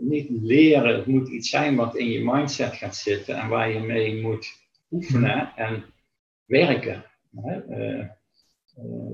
niet 0.00 0.28
leren. 0.42 0.96
Het 0.96 1.06
moet 1.06 1.28
iets 1.28 1.50
zijn 1.50 1.76
wat 1.76 1.96
in 1.96 2.10
je 2.10 2.24
mindset 2.24 2.74
gaat 2.74 2.96
zitten 2.96 3.36
en 3.36 3.48
waar 3.48 3.70
je 3.70 3.80
mee 3.80 4.22
moet 4.22 4.63
oefenen 4.94 5.52
en 5.56 5.84
werken. 6.44 7.04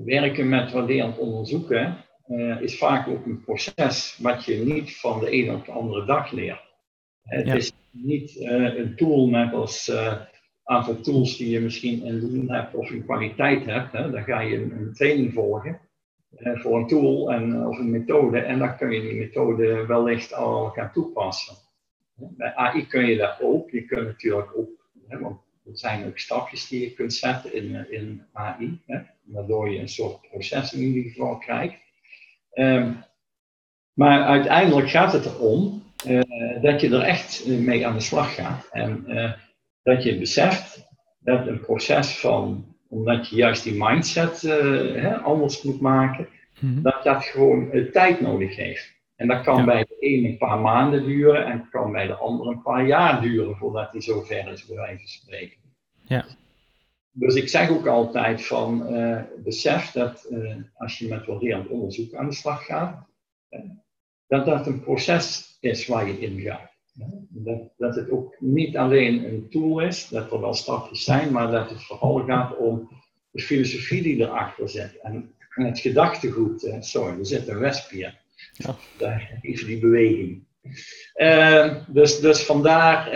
werken 0.04 0.49
met 0.49 0.72
waarderend 0.72 1.18
onderzoeken 1.18 2.04
uh, 2.28 2.60
is 2.60 2.78
vaak 2.78 3.08
ook 3.08 3.26
een 3.26 3.40
proces 3.44 4.18
wat 4.22 4.44
je 4.44 4.54
niet 4.54 4.96
van 4.96 5.20
de 5.20 5.30
ene 5.30 5.54
op 5.54 5.64
de 5.64 5.72
andere 5.72 6.04
dag 6.04 6.30
leert. 6.30 6.68
Het 7.22 7.54
is 7.54 7.72
niet 7.90 8.37
een 8.40 8.96
tool 8.96 9.28
net 9.28 9.52
als 9.52 9.88
een 9.88 10.18
aantal 10.64 11.00
tools 11.00 11.37
die 11.37 11.50
je 11.50 11.60
misschien 11.60 12.04
in 12.04 12.20
doen 12.20 12.50
hebt 12.52 12.75
of 12.75 12.90
in 12.90 13.04
kwaliteit 13.04 13.64
hebt. 13.64 13.92
Hè. 13.92 14.10
Dan 14.10 14.22
ga 14.22 14.40
je 14.40 14.56
een, 14.56 14.72
een 14.72 14.92
training 14.92 15.32
volgen 15.32 15.80
voor 16.38 16.78
een 16.78 16.87
tool 16.87 17.32
en, 17.32 17.66
of 17.66 17.78
een 17.78 17.90
methode 17.90 18.38
en 18.38 18.58
dan 18.58 18.76
kun 18.76 18.90
je 18.90 19.00
die 19.00 19.18
methode 19.18 19.87
wellicht 19.87 20.34
al 20.34 20.68
gaan 20.68 20.92
toepassen. 20.92 21.56
Bij 22.14 22.54
AI 22.54 22.87
kun 22.87 23.06
je 23.06 23.16
dat 23.16 23.40
ook. 23.40 23.70
Je 23.70 23.84
kunt 23.84 24.06
natuurlijk 24.06 24.56
ook, 24.56 24.88
hè, 25.08 25.18
want 25.18 25.40
er 25.70 25.78
zijn 25.78 26.06
ook 26.06 26.18
stapjes 26.18 26.68
die 26.68 26.80
je 26.80 26.94
kunt 26.94 27.14
zetten 27.14 27.54
in, 27.54 27.92
in 27.92 28.22
AI, 28.32 28.80
hè, 28.86 29.00
waardoor 29.22 29.70
je 29.70 29.78
een 29.78 29.88
soort 29.88 30.28
proces 30.30 30.72
in 30.72 30.80
ieder 30.80 31.10
geval 31.10 31.38
krijgt. 31.38 31.74
Ehm, 32.52 32.92
maar 33.92 34.22
uiteindelijk 34.22 34.90
gaat 34.90 35.12
het 35.12 35.24
erom 35.24 35.82
uh, 36.06 36.22
dat 36.62 36.80
je 36.80 36.90
er 36.90 37.02
echt 37.02 37.46
mee 37.46 37.86
aan 37.86 37.94
de 37.94 38.00
slag 38.00 38.34
gaat. 38.34 38.68
En 38.72 39.04
uh, 39.08 39.32
dat 39.82 40.02
je 40.02 40.18
beseft 40.18 40.88
dat 41.18 41.46
een 41.46 41.60
proces 41.60 42.18
van, 42.18 42.74
omdat 42.88 43.28
je 43.28 43.36
juist 43.36 43.64
die 43.64 43.84
mindset 43.84 44.42
uh, 44.42 44.52
hè, 45.02 45.16
anders 45.16 45.62
moet 45.62 45.80
maken, 45.80 46.28
mm 46.60 46.82
dat 46.82 47.04
dat 47.04 47.24
gewoon 47.24 47.70
tijd 47.92 48.20
nodig 48.20 48.56
heeft. 48.56 48.98
En 49.16 49.28
dat 49.28 49.42
kan 49.42 49.64
bij 49.64 49.84
de 49.84 49.96
ene 49.98 50.28
een 50.28 50.38
paar 50.38 50.58
maanden 50.58 51.04
duren 51.04 51.46
en 51.46 51.68
kan 51.70 51.92
bij 51.92 52.06
de 52.06 52.14
andere 52.14 52.50
een 52.50 52.62
paar 52.62 52.86
jaar 52.86 53.20
duren 53.20 53.56
voordat 53.56 53.92
hij 53.92 54.00
zover 54.00 54.52
is, 54.52 54.66
bij 54.66 54.76
wijze 54.76 54.98
van 54.98 55.06
spreken. 55.06 55.59
Ja. 56.10 56.26
Dus 57.12 57.34
ik 57.34 57.48
zeg 57.48 57.70
ook 57.70 57.86
altijd 57.86 58.46
van 58.46 58.94
uh, 58.94 59.22
besef 59.44 59.90
dat 59.90 60.26
uh, 60.30 60.56
als 60.74 60.98
je 60.98 61.08
met 61.08 61.26
waarderend 61.26 61.68
onderzoek 61.68 62.14
aan 62.14 62.28
de 62.28 62.34
slag 62.34 62.64
gaat, 62.64 63.06
uh, 63.50 63.60
dat 64.26 64.46
dat 64.46 64.66
een 64.66 64.80
proces 64.80 65.56
is 65.60 65.86
waar 65.86 66.06
je 66.06 66.20
in 66.20 66.40
gaat. 66.40 66.70
Dat, 67.28 67.60
dat 67.76 67.94
het 67.94 68.10
ook 68.10 68.36
niet 68.38 68.76
alleen 68.76 69.24
een 69.24 69.48
tool 69.48 69.80
is, 69.80 70.08
dat 70.08 70.32
er 70.32 70.40
wel 70.40 70.54
stapjes 70.54 71.04
zijn, 71.04 71.32
maar 71.32 71.50
dat 71.50 71.70
het 71.70 71.82
vooral 71.82 72.24
gaat 72.24 72.56
om 72.56 72.88
de 73.30 73.42
filosofie 73.42 74.02
die 74.02 74.20
erachter 74.20 74.68
zit. 74.68 75.00
En, 75.00 75.34
en 75.54 75.64
het 75.64 75.78
gedachtegoed, 75.78 76.76
sorry, 76.80 77.18
er 77.18 77.26
zit 77.26 77.48
een 77.48 77.58
wesp 77.58 77.90
hier. 77.90 78.20
Ja. 78.52 78.76
Daar, 78.98 79.38
even 79.40 79.66
die 79.66 79.78
beweging. 79.78 80.44
dus, 81.88 82.20
dus 82.20 82.44
vandaar 82.44 83.08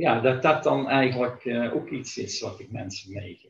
ja, 0.00 0.20
dat 0.20 0.42
dat 0.42 0.62
dan 0.62 0.88
eigenlijk 0.88 1.44
uh, 1.44 1.74
ook 1.74 1.88
iets 1.88 2.18
is 2.18 2.40
wat 2.40 2.60
ik 2.60 2.70
mensen 2.70 3.12
meegeef. 3.12 3.48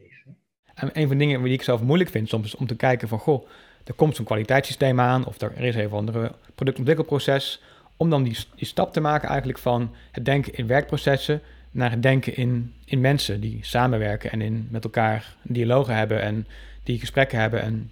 En 0.75 0.91
een 0.93 1.09
van 1.09 1.19
de 1.19 1.25
dingen 1.25 1.43
die 1.43 1.53
ik 1.53 1.63
zelf 1.63 1.83
moeilijk 1.83 2.11
vind 2.11 2.29
soms 2.29 2.47
is 2.47 2.57
om 2.57 2.67
te 2.67 2.77
kijken 2.77 3.09
van, 3.09 3.19
goh, 3.19 3.49
er 3.85 3.95
komt 3.95 4.17
zo'n 4.17 4.25
kwaliteitssysteem 4.25 5.01
aan 5.01 5.27
of 5.27 5.41
er 5.41 5.61
is 5.61 5.75
een 5.75 5.87
of 5.87 5.93
andere 5.93 6.33
productontwikkelproces, 6.55 7.63
om 7.97 8.11
dan 8.11 8.23
die, 8.23 8.37
die 8.55 8.67
stap 8.67 8.93
te 8.93 9.01
maken 9.01 9.29
eigenlijk 9.29 9.59
van 9.59 9.95
het 10.11 10.25
denken 10.25 10.55
in 10.55 10.67
werkprocessen 10.67 11.43
naar 11.71 11.91
het 11.91 12.03
denken 12.03 12.37
in, 12.37 12.75
in 12.85 13.01
mensen 13.01 13.41
die 13.41 13.59
samenwerken 13.61 14.31
en 14.31 14.41
in, 14.41 14.69
met 14.71 14.85
elkaar 14.85 15.35
dialogen 15.43 15.95
hebben 15.95 16.23
en 16.23 16.47
die 16.83 16.99
gesprekken 16.99 17.39
hebben. 17.39 17.63
En 17.63 17.91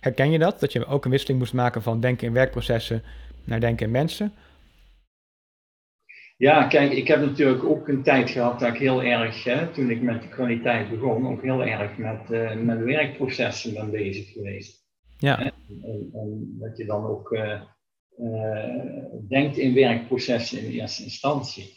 herken 0.00 0.30
je 0.30 0.38
dat? 0.38 0.60
Dat 0.60 0.72
je 0.72 0.86
ook 0.86 1.04
een 1.04 1.10
wisseling 1.10 1.38
moest 1.38 1.52
maken 1.52 1.82
van 1.82 2.00
denken 2.00 2.26
in 2.26 2.32
werkprocessen 2.32 3.02
naar 3.44 3.60
denken 3.60 3.86
in 3.86 3.92
mensen? 3.92 4.32
Ja, 6.38 6.66
kijk, 6.66 6.92
ik 6.92 7.08
heb 7.08 7.20
natuurlijk 7.20 7.64
ook 7.64 7.88
een 7.88 8.02
tijd 8.02 8.30
gehad 8.30 8.60
dat 8.60 8.68
ik 8.68 8.78
heel 8.78 9.02
erg, 9.02 9.44
hè, 9.44 9.72
toen 9.72 9.90
ik 9.90 10.02
met 10.02 10.22
de 10.22 10.28
kwaliteit 10.28 10.90
begon, 10.90 11.28
ook 11.28 11.42
heel 11.42 11.64
erg 11.64 11.96
met, 11.96 12.30
uh, 12.30 12.54
met 12.54 12.78
werkprocessen 12.78 13.74
ben 13.74 13.90
bezig 13.90 14.32
geweest. 14.32 14.84
Ja. 15.18 15.38
En, 15.38 15.52
en, 16.12 16.56
dat 16.60 16.76
je 16.76 16.84
dan 16.84 17.06
ook 17.06 17.30
uh, 17.30 17.60
uh, 18.18 18.74
denkt 19.28 19.56
in 19.56 19.74
werkprocessen 19.74 20.64
in 20.64 20.70
eerste 20.70 21.02
instantie. 21.02 21.74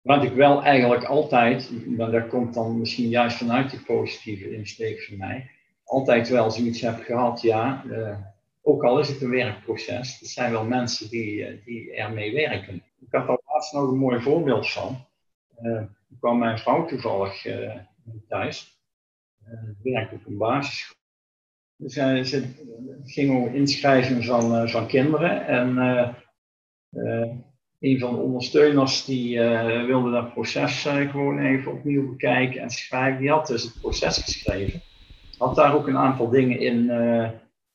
wat 0.00 0.22
ik 0.22 0.32
wel 0.32 0.62
eigenlijk 0.62 1.04
altijd, 1.04 1.70
maar 1.86 2.10
dat 2.10 2.28
komt 2.28 2.54
dan 2.54 2.78
misschien 2.78 3.08
juist 3.08 3.36
vanuit 3.36 3.70
die 3.70 3.82
positieve 3.82 4.54
insteek 4.54 5.02
van 5.02 5.16
mij, 5.16 5.50
altijd 5.84 6.28
wel 6.28 6.50
zoiets 6.50 6.80
heb 6.80 7.00
gehad, 7.00 7.40
ja, 7.40 7.84
ook 8.62 8.84
al 8.84 8.98
is 8.98 9.08
het 9.08 9.20
een 9.20 9.30
werkproces, 9.30 10.20
er 10.20 10.26
zijn 10.26 10.52
wel 10.52 10.64
mensen 10.64 11.08
die, 11.08 11.44
eh, 11.44 11.64
die 11.64 11.92
ermee 11.92 12.34
werken. 12.34 12.74
Ik 12.74 13.08
had 13.10 13.28
al 13.28 13.42
laatst 13.46 13.72
nog 13.72 13.90
een 13.90 13.98
mooi 13.98 14.20
voorbeeld 14.20 14.70
van. 14.70 15.06
Uh, 15.62 15.82
kwam 16.20 16.38
mijn 16.38 16.58
vrouw 16.58 16.86
toevallig 16.86 17.46
uh, 17.46 17.76
thuis. 18.28 18.80
Uh, 19.84 20.12
op 20.12 20.26
een 20.26 20.38
basisschool. 20.38 20.96
Dus 21.76 21.96
uh, 21.96 22.22
ze 22.22 22.44
ging 23.04 23.36
over 23.36 23.54
inschrijven 23.54 24.22
van, 24.22 24.68
van 24.68 24.86
kinderen. 24.86 25.46
En 25.46 25.76
een 27.80 27.98
van 27.98 28.14
de 28.14 28.20
ondersteuners 28.20 29.04
die 29.04 29.38
wilde 29.86 30.10
dat 30.10 30.32
proces 30.32 30.82
gewoon 30.82 31.38
even 31.38 31.72
opnieuw 31.72 32.10
bekijken 32.10 32.60
en 32.60 32.70
schrijven. 32.70 33.20
Die 33.20 33.30
had 33.30 33.46
dus 33.46 33.62
het 33.62 33.80
proces 33.80 34.18
geschreven. 34.18 34.80
Had 35.38 35.56
daar 35.56 35.74
ook 35.74 35.86
een 35.86 35.96
aantal 35.96 36.28
dingen 36.28 36.58
in 36.58 36.90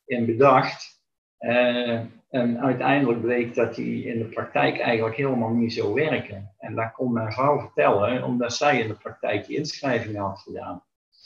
in 0.08 0.26
bedacht. 0.26 0.96
Uh, 1.38 2.00
en 2.30 2.60
uiteindelijk 2.60 3.20
bleek 3.20 3.54
dat 3.54 3.74
die 3.74 4.04
in 4.04 4.18
de 4.18 4.24
praktijk 4.24 4.78
eigenlijk 4.78 5.16
helemaal 5.16 5.50
niet 5.50 5.72
zo 5.72 5.94
werken. 5.94 6.54
En 6.58 6.74
dat 6.74 6.92
kon 6.92 7.12
mijn 7.12 7.32
vrouw 7.32 7.60
vertellen, 7.60 8.24
omdat 8.24 8.54
zij 8.54 8.80
in 8.80 8.88
de 8.88 8.94
praktijk 8.94 9.46
die 9.46 9.56
inschrijving 9.56 10.16
had 10.16 10.38
gedaan. 10.38 10.82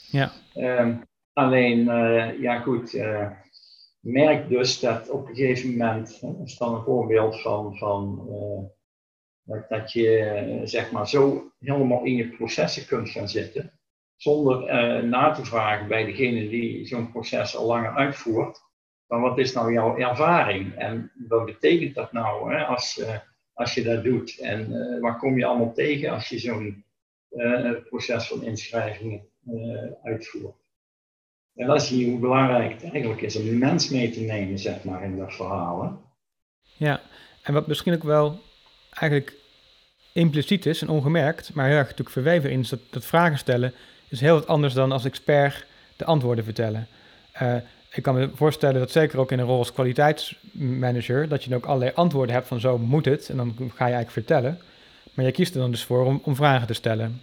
Ja. 0.09 0.31
Um, 0.55 1.01
alleen, 1.33 1.79
uh, 1.79 2.39
ja 2.39 2.59
goed, 2.59 2.93
uh, 2.93 3.29
merk 3.99 4.49
dus 4.49 4.79
dat 4.79 5.09
op 5.09 5.27
een 5.27 5.35
gegeven 5.35 5.69
moment, 5.69 6.19
hè, 6.21 6.37
dat 6.37 6.47
is 6.47 6.57
dan 6.57 6.75
een 6.75 6.83
voorbeeld 6.83 7.41
van, 7.41 7.77
van 7.77 8.27
dat, 9.43 9.69
dat 9.69 9.91
je 9.91 10.61
zeg 10.63 10.91
maar 10.91 11.07
zo 11.07 11.51
helemaal 11.59 12.03
in 12.03 12.15
je 12.15 12.27
processen 12.27 12.85
kunt 12.85 13.09
gaan 13.09 13.29
zitten, 13.29 13.79
zonder 14.15 14.65
na 15.05 15.31
te 15.31 15.45
vragen 15.45 15.87
bij 15.87 16.05
degene 16.05 16.49
die 16.49 16.85
zo'n 16.85 17.11
proces 17.11 17.55
al 17.55 17.65
langer 17.65 17.95
uitvoert 17.95 18.62
van 19.13 19.21
wat 19.21 19.37
is 19.37 19.53
nou 19.53 19.73
jouw 19.73 19.97
ervaring 19.97 20.75
en 20.75 21.11
wat 21.27 21.45
betekent 21.45 21.95
dat 21.95 22.11
nou 22.11 22.53
hè, 22.53 22.63
als, 22.63 22.97
uh, 22.97 23.17
als 23.53 23.73
je 23.73 23.83
dat 23.83 24.03
doet 24.03 24.39
en 24.39 24.71
uh, 24.71 25.01
waar 25.01 25.17
kom 25.17 25.37
je 25.37 25.45
allemaal 25.45 25.73
tegen 25.73 26.09
als 26.09 26.29
je 26.29 26.39
zo'n 26.39 26.85
uh, 27.31 27.71
proces 27.89 28.27
van 28.27 28.43
inschrijvingen 28.43 29.21
uitvoert. 30.03 30.55
En 31.55 31.67
dan 31.67 31.81
zie 31.81 32.05
je 32.05 32.11
hoe 32.11 32.19
belangrijk 32.19 32.71
het 32.71 32.83
eigenlijk 32.91 33.21
is 33.21 33.35
om 33.35 33.43
die 33.43 33.51
mens 33.51 33.89
mee 33.89 34.09
te 34.09 34.19
nemen, 34.19 34.59
zeg 34.59 34.83
maar, 34.83 35.03
in 35.03 35.17
dat 35.17 35.33
verhaal. 35.33 35.83
Hè? 35.83 35.89
Ja, 36.85 37.01
en 37.43 37.53
wat 37.53 37.67
misschien 37.67 37.93
ook 37.93 38.03
wel 38.03 38.39
eigenlijk 38.89 39.33
impliciet 40.13 40.65
is 40.65 40.81
en 40.81 40.89
ongemerkt, 40.89 41.53
maar 41.53 41.67
heel 41.67 41.75
erg 41.77 41.87
natuurlijk 41.87 42.15
verweven 42.15 42.51
in, 42.51 42.59
is 42.59 42.69
dat, 42.69 42.79
dat 42.89 43.05
vragen 43.05 43.37
stellen 43.37 43.73
is 44.07 44.19
heel 44.19 44.33
wat 44.33 44.47
anders 44.47 44.73
dan 44.73 44.91
als 44.91 45.05
expert 45.05 45.65
de 45.95 46.05
antwoorden 46.05 46.43
vertellen. 46.43 46.87
Uh, 47.41 47.55
ik 47.93 48.03
kan 48.03 48.15
me 48.15 48.29
voorstellen 48.33 48.79
dat 48.79 48.91
zeker 48.91 49.19
ook 49.19 49.31
in 49.31 49.39
een 49.39 49.45
rol 49.45 49.57
als 49.57 49.73
kwaliteitsmanager, 49.73 51.27
dat 51.27 51.43
je 51.43 51.49
dan 51.49 51.57
ook 51.57 51.65
allerlei 51.65 51.91
antwoorden 51.95 52.35
hebt 52.35 52.47
van 52.47 52.59
zo 52.59 52.77
moet 52.77 53.05
het, 53.05 53.29
en 53.29 53.37
dan 53.37 53.53
ga 53.57 53.63
je 53.63 53.93
eigenlijk 53.93 54.11
vertellen. 54.11 54.59
Maar 55.13 55.25
je 55.25 55.31
kiest 55.31 55.53
er 55.53 55.59
dan 55.59 55.71
dus 55.71 55.83
voor 55.83 56.19
om, 56.23 56.35
vragen 56.35 56.67
te 56.67 56.73
stellen. 56.73 57.21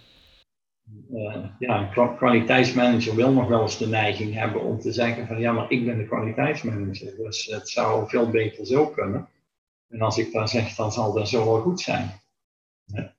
Uh, 1.13 1.45
ja, 1.59 1.93
een 1.95 2.15
kwaliteitsmanager 2.15 3.15
wil 3.15 3.31
nog 3.31 3.47
wel 3.47 3.61
eens 3.61 3.77
de 3.77 3.87
neiging 3.87 4.33
hebben 4.33 4.61
om 4.61 4.79
te 4.79 4.91
zeggen 4.91 5.27
van 5.27 5.39
ja, 5.39 5.51
maar 5.51 5.71
ik 5.71 5.85
ben 5.85 5.97
de 5.97 6.07
kwaliteitsmanager, 6.07 7.15
dus 7.17 7.45
het 7.45 7.69
zou 7.69 8.09
veel 8.09 8.29
beter 8.29 8.65
zo 8.65 8.87
kunnen. 8.87 9.27
En 9.89 10.01
als 10.01 10.17
ik 10.17 10.31
dan 10.31 10.47
zeg, 10.47 10.75
dan 10.75 10.91
zal 10.91 11.13
dat 11.13 11.29
zo 11.29 11.45
wel 11.45 11.61
goed 11.61 11.79
zijn. 11.79 12.11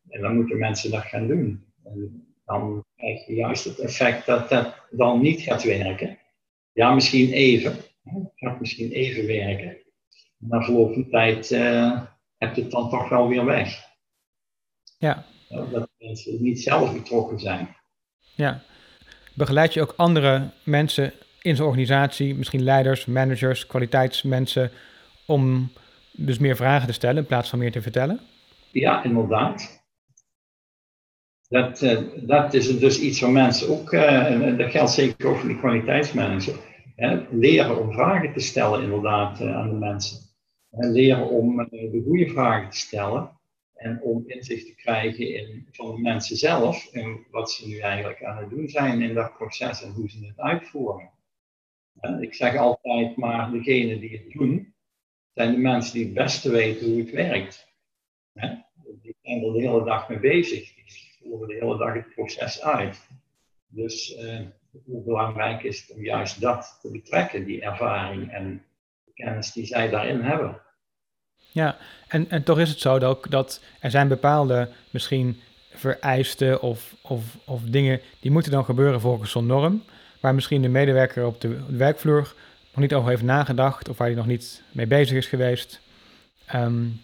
En 0.09 0.21
dan 0.21 0.35
moeten 0.35 0.59
mensen 0.59 0.91
dat 0.91 1.03
gaan 1.03 1.27
doen. 1.27 1.65
En 1.85 2.27
dan 2.45 2.85
krijg 2.97 3.27
je 3.27 3.35
juist 3.35 3.65
het 3.65 3.79
effect 3.79 4.27
dat 4.27 4.49
dat 4.49 4.75
dan 4.91 5.21
niet 5.21 5.41
gaat 5.41 5.63
werken. 5.63 6.19
Ja, 6.73 6.95
misschien 6.95 7.33
even. 7.33 7.77
Het 8.03 8.33
gaat 8.35 8.61
misschien 8.61 8.91
even 8.91 9.27
werken. 9.27 9.77
Na 10.39 10.63
verloop 10.63 10.93
van 10.93 11.09
tijd 11.11 11.51
uh, 11.51 12.03
heb 12.39 12.55
je 12.55 12.63
het 12.63 12.71
dan 12.71 12.91
toch 12.91 13.09
wel 13.09 13.29
weer 13.29 13.45
weg. 13.45 13.91
Ja. 14.99 15.25
Dat 15.49 15.89
mensen 15.99 16.43
niet 16.43 16.63
zelf 16.63 16.93
betrokken 16.93 17.39
zijn. 17.39 17.77
Ja. 18.35 18.63
Begeleid 19.35 19.75
je 19.75 19.81
ook 19.81 19.95
andere 19.97 20.51
mensen 20.65 21.13
in 21.43 21.57
zo'n 21.57 21.67
organisatie, 21.67 22.35
misschien 22.35 22.63
leiders, 22.63 23.07
managers, 23.07 23.67
kwaliteitsmensen, 23.67 24.71
om 25.27 25.73
dus 26.13 26.39
meer 26.39 26.57
vragen 26.57 26.87
te 26.87 26.93
stellen 26.93 27.17
in 27.17 27.27
plaats 27.27 27.49
van 27.49 27.59
meer 27.59 27.73
te 27.73 27.83
vertellen? 27.83 28.21
Ja, 28.71 29.05
inderdaad. 29.05 29.82
Dat, 31.53 31.83
uh, 31.83 32.01
dat 32.27 32.55
is 32.55 32.79
dus 32.79 33.01
iets 33.01 33.21
waar 33.21 33.31
mensen 33.31 33.69
ook, 33.69 33.93
uh, 33.93 34.31
en 34.31 34.57
dat 34.57 34.71
geldt 34.71 34.91
zeker 34.91 35.29
ook 35.29 35.37
voor 35.37 35.49
de 35.49 35.59
kwaliteitsmanager, 35.59 36.55
leren 37.31 37.81
om 37.81 37.93
vragen 37.93 38.33
te 38.33 38.41
stellen 38.41 38.83
inderdaad 38.83 39.41
uh, 39.41 39.57
aan 39.57 39.69
de 39.69 39.77
mensen. 39.77 40.19
leren 40.71 41.29
om 41.29 41.57
de 41.57 42.03
goede 42.07 42.29
vragen 42.29 42.71
te 42.71 42.77
stellen 42.77 43.41
en 43.75 44.01
om 44.03 44.23
inzicht 44.27 44.67
te 44.67 44.75
krijgen 44.75 45.35
in, 45.35 45.69
van 45.71 45.95
de 45.95 46.01
mensen 46.01 46.37
zelf 46.37 46.93
en 46.93 47.27
wat 47.31 47.51
ze 47.51 47.69
nu 47.69 47.79
eigenlijk 47.79 48.25
aan 48.25 48.37
het 48.37 48.51
doen 48.51 48.69
zijn 48.69 49.03
in 49.03 49.15
dat 49.15 49.37
proces 49.37 49.83
en 49.83 49.93
hoe 49.93 50.11
ze 50.11 50.27
het 50.27 50.41
uitvoeren. 50.41 51.11
ik 52.21 52.35
zeg 52.35 52.57
altijd 52.57 53.17
maar, 53.17 53.51
degene 53.51 53.99
die 53.99 54.11
het 54.11 54.31
doen, 54.33 54.75
zijn 55.35 55.53
de 55.53 55.59
mensen 55.59 55.95
die 55.95 56.05
het 56.05 56.15
beste 56.15 56.51
weten 56.51 56.89
hoe 56.89 56.99
het 56.99 57.11
werkt. 57.11 57.71
Die 59.03 59.17
zijn 59.23 59.45
er 59.45 59.53
de 59.53 59.61
hele 59.61 59.85
dag 59.85 60.09
mee 60.09 60.19
bezig 60.19 60.81
voeren 61.33 61.49
de 61.49 61.65
hele 61.65 61.79
dag 61.79 61.95
het 61.95 62.15
proces 62.15 62.63
uit. 62.63 63.09
Dus 63.67 64.17
uh, 64.17 64.41
hoe 64.85 65.05
belangrijk 65.05 65.63
is 65.63 65.81
het 65.81 65.97
om 65.97 66.05
juist 66.05 66.41
dat 66.41 66.79
te 66.81 66.91
betrekken, 66.91 67.45
die 67.45 67.63
ervaring 67.63 68.33
en 68.33 68.65
de 69.05 69.13
kennis 69.15 69.53
die 69.53 69.67
zij 69.67 69.91
daarin 69.91 70.21
hebben. 70.21 70.61
Ja, 71.53 71.77
en, 72.09 72.31
en 72.31 72.43
toch 72.43 72.59
is 72.59 72.69
het 72.69 72.81
zo 72.81 72.99
dat, 73.29 73.63
er 73.81 73.91
zijn 73.91 74.09
bepaalde 74.09 74.69
misschien 74.91 75.41
vereisten 75.75 76.63
of, 76.63 76.95
of, 77.03 77.37
of 77.47 77.63
dingen 77.63 78.01
die 78.21 78.31
moeten 78.31 78.53
dan 78.53 78.65
gebeuren 78.65 79.01
volgens 79.01 79.31
zo'n 79.31 79.47
norm, 79.47 79.83
waar 80.21 80.35
misschien 80.35 80.63
de 80.63 80.69
medewerker 80.69 81.27
op 81.27 81.41
de 81.41 81.77
werkvloer 81.77 82.35
nog 82.73 82.81
niet 82.81 82.95
over 82.95 83.09
heeft 83.09 83.23
nagedacht 83.23 83.89
of 83.89 83.99
waar 83.99 84.07
hij 84.07 84.17
nog 84.17 84.27
niet 84.27 84.63
mee 84.73 84.87
bezig 84.87 85.17
is 85.17 85.27
geweest. 85.27 85.81
Um, 86.55 87.01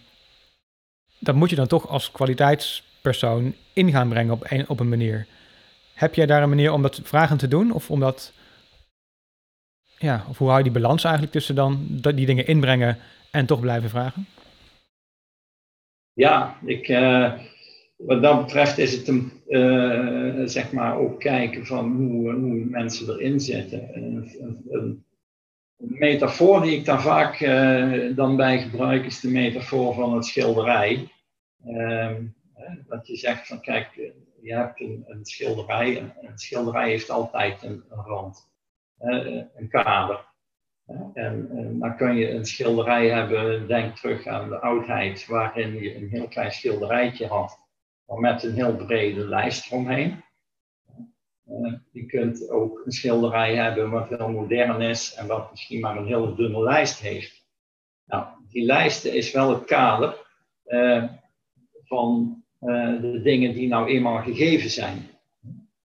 dat 1.19 1.35
moet 1.35 1.51
je 1.51 1.57
dan 1.57 1.67
toch 1.67 1.89
als 1.89 2.11
kwaliteits 2.11 2.88
persoon 3.03 3.55
in 3.73 3.91
gaan 3.91 4.09
brengen 4.09 4.33
op 4.33 4.45
een, 4.49 4.69
op 4.69 4.81
een 4.81 4.89
manier. 4.89 5.27
Heb 5.95 6.15
jij 6.15 6.27
daar 6.27 6.43
een 6.43 6.49
manier 6.49 6.73
om 6.73 6.83
dat 6.83 7.01
vragen 7.05 7.37
te 7.37 7.49
doen? 7.49 7.73
Of 7.73 7.91
om 7.91 8.01
dat. 8.01 8.33
Ja, 9.99 10.25
of 10.29 10.39
hoe 10.39 10.47
hou 10.47 10.59
je 10.59 10.71
die 10.71 10.81
balans 10.81 11.05
eigenlijk 11.05 11.33
tussen 11.33 11.55
dan 11.55 11.87
die 12.15 12.27
dingen 12.27 12.47
inbrengen 12.47 12.99
en 13.31 13.47
toch 13.47 13.61
blijven 13.61 13.91
vragen? 13.91 14.27
Ja, 16.13 16.59
ik, 16.65 16.89
uh, 16.89 17.33
wat 17.97 18.23
dat 18.23 18.45
betreft 18.45 18.79
is 18.79 18.93
het 18.93 19.09
een, 19.09 19.33
uh, 19.49 20.43
zeg 20.45 20.73
maar 20.73 20.97
ook 20.97 21.21
kijken 21.21 21.67
van 21.67 21.97
hoe, 21.97 22.33
hoe 22.33 22.65
mensen 22.65 23.09
erin 23.09 23.41
zitten. 23.41 23.89
Een, 23.95 24.31
een, 24.71 25.05
metafoor 25.77 26.63
die 26.63 26.77
ik 26.77 26.85
daar 26.85 27.03
vaak 27.03 27.41
uh, 27.41 28.17
dan 28.17 28.37
bij 28.37 28.59
gebruik 28.59 29.05
is 29.05 29.21
de 29.21 29.29
metafoor 29.29 29.95
van 29.95 30.15
het 30.15 30.25
schilderij. 30.25 31.09
Ehm, 31.67 32.23
dat 32.89 33.07
je 33.07 33.17
zegt 33.17 33.47
van 33.47 33.61
kijk, 33.61 33.95
je 34.43 34.55
hebt 34.55 34.81
een, 34.81 35.19
schilderij. 35.23 35.99
Een, 36.01 36.13
een, 36.21 36.39
schilderij 36.39 36.89
heeft 36.89 37.11
altijd 37.11 37.63
een, 37.63 37.85
rand, 37.89 38.51
een 39.55 39.69
kader. 39.69 40.27
En, 40.87 41.51
en, 41.51 41.79
dan 41.79 41.97
kun 41.97 42.17
je 42.17 42.31
een 42.31 42.45
schilderij 42.45 43.11
hebben, 43.11 43.67
denk 43.67 43.97
terug 43.97 44.27
aan 44.27 44.49
de 44.49 44.59
oudheid, 44.59 45.27
waarin 45.27 45.75
je 45.75 45.97
een 45.97 46.09
heel 46.09 46.29
klein 46.29 46.53
schilderijtje 46.53 47.27
had, 47.27 47.59
maar 48.07 48.19
met 48.19 48.43
een 48.43 48.55
heel 48.55 48.77
brede 48.77 49.29
lijst 49.29 49.67
eromheen. 49.67 50.25
Je 51.93 52.07
kunt 52.07 52.49
ook 52.49 52.83
een 52.85 52.93
schilderij 52.93 53.55
hebben 53.55 53.91
wat 53.91 54.09
heel 54.09 54.29
modern 54.29 54.81
is 54.81 55.15
en 55.15 55.27
wat 55.27 55.51
misschien 55.51 55.81
maar 55.81 55.97
een 55.97 56.07
hele 56.07 56.35
dunne 56.35 56.63
lijst 56.63 57.01
heeft. 57.01 57.47
Nou, 58.05 58.27
die 58.49 58.65
lijst 58.65 59.05
is 59.05 59.33
wel 59.33 59.51
het 59.51 59.65
kader 59.65 60.27
uh, 60.67 61.05
van 61.85 62.43
uh, 62.61 63.01
de 63.01 63.21
dingen 63.23 63.55
die 63.55 63.69
nou 63.69 63.89
eenmaal 63.89 64.23
gegeven 64.23 64.71
zijn. 64.71 65.09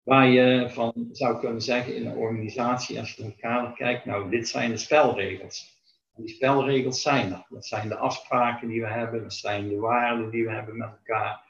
Waar 0.04 0.28
je 0.28 0.70
van 0.70 1.08
zou 1.12 1.40
kunnen 1.40 1.62
zeggen 1.62 1.96
in 1.96 2.06
een 2.06 2.16
organisatie, 2.16 3.00
als 3.00 3.14
je 3.14 3.24
naar 3.24 3.32
kader 3.32 3.74
kijkt, 3.74 4.06
nou, 4.06 4.30
dit 4.30 4.48
zijn 4.48 4.70
de 4.70 4.78
spelregels. 4.78 5.80
Die 6.16 6.30
spelregels 6.30 7.02
zijn 7.02 7.32
er. 7.32 7.46
Dat 7.50 7.66
zijn 7.66 7.88
de 7.88 7.96
afspraken 7.96 8.68
die 8.68 8.82
we 8.82 8.88
hebben, 8.88 9.22
dat 9.22 9.34
zijn 9.34 9.70
de 9.70 9.78
waarden 9.78 10.30
die 10.30 10.46
we 10.46 10.52
hebben 10.52 10.78
met 10.78 10.90
elkaar, 10.90 11.44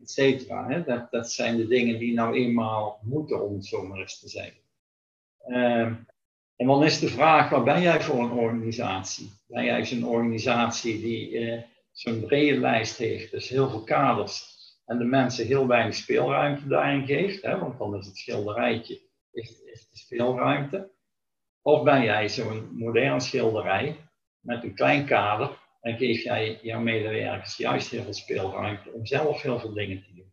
et 0.00 0.10
cetera. 0.10 0.78
Dat, 0.78 1.10
dat 1.10 1.32
zijn 1.32 1.56
de 1.56 1.66
dingen 1.66 1.98
die 1.98 2.14
nou 2.14 2.34
eenmaal 2.36 3.00
moeten, 3.02 3.44
om 3.44 3.54
het 3.54 3.66
zo 3.66 3.86
maar 3.86 3.98
eens 3.98 4.20
te 4.20 4.28
zeggen. 4.28 4.60
Uh, 5.48 5.80
en 6.56 6.66
dan 6.66 6.84
is 6.84 6.98
de 6.98 7.08
vraag, 7.08 7.50
wat 7.50 7.64
ben 7.64 7.82
jij 7.82 8.00
voor 8.00 8.22
een 8.22 8.30
organisatie? 8.30 9.30
Ben 9.46 9.64
jij 9.64 9.84
zo'n 9.84 10.06
organisatie 10.06 11.00
die 11.00 11.30
uh, 11.30 11.62
zo'n 11.92 12.20
brede 12.20 12.58
lijst 12.60 12.96
heeft, 12.96 13.30
dus 13.30 13.48
heel 13.48 13.70
veel 13.70 13.84
kaders, 13.84 14.55
en 14.86 14.98
de 14.98 15.04
mensen 15.04 15.46
heel 15.46 15.66
weinig 15.66 15.94
speelruimte 15.94 16.68
daarin 16.68 17.06
geeft, 17.06 17.42
hè, 17.42 17.58
want 17.58 17.78
dan 17.78 17.96
is 17.96 18.06
het 18.06 18.16
schilderijtje 18.16 19.00
is, 19.32 19.62
is 19.64 19.88
de 19.90 19.96
speelruimte. 19.98 20.90
Of 21.62 21.82
ben 21.82 22.02
jij 22.02 22.28
zo'n 22.28 22.68
modern 22.72 23.20
schilderij 23.20 23.96
met 24.40 24.64
een 24.64 24.74
klein 24.74 25.06
kader 25.06 25.58
en 25.80 25.96
geef 25.96 26.22
jij 26.22 26.58
jouw 26.62 26.80
medewerkers 26.80 27.56
juist 27.56 27.90
heel 27.90 28.02
veel 28.02 28.12
speelruimte 28.12 28.90
om 28.90 29.06
zelf 29.06 29.42
heel 29.42 29.58
veel 29.58 29.72
dingen 29.72 30.02
te 30.02 30.14
doen. 30.14 30.32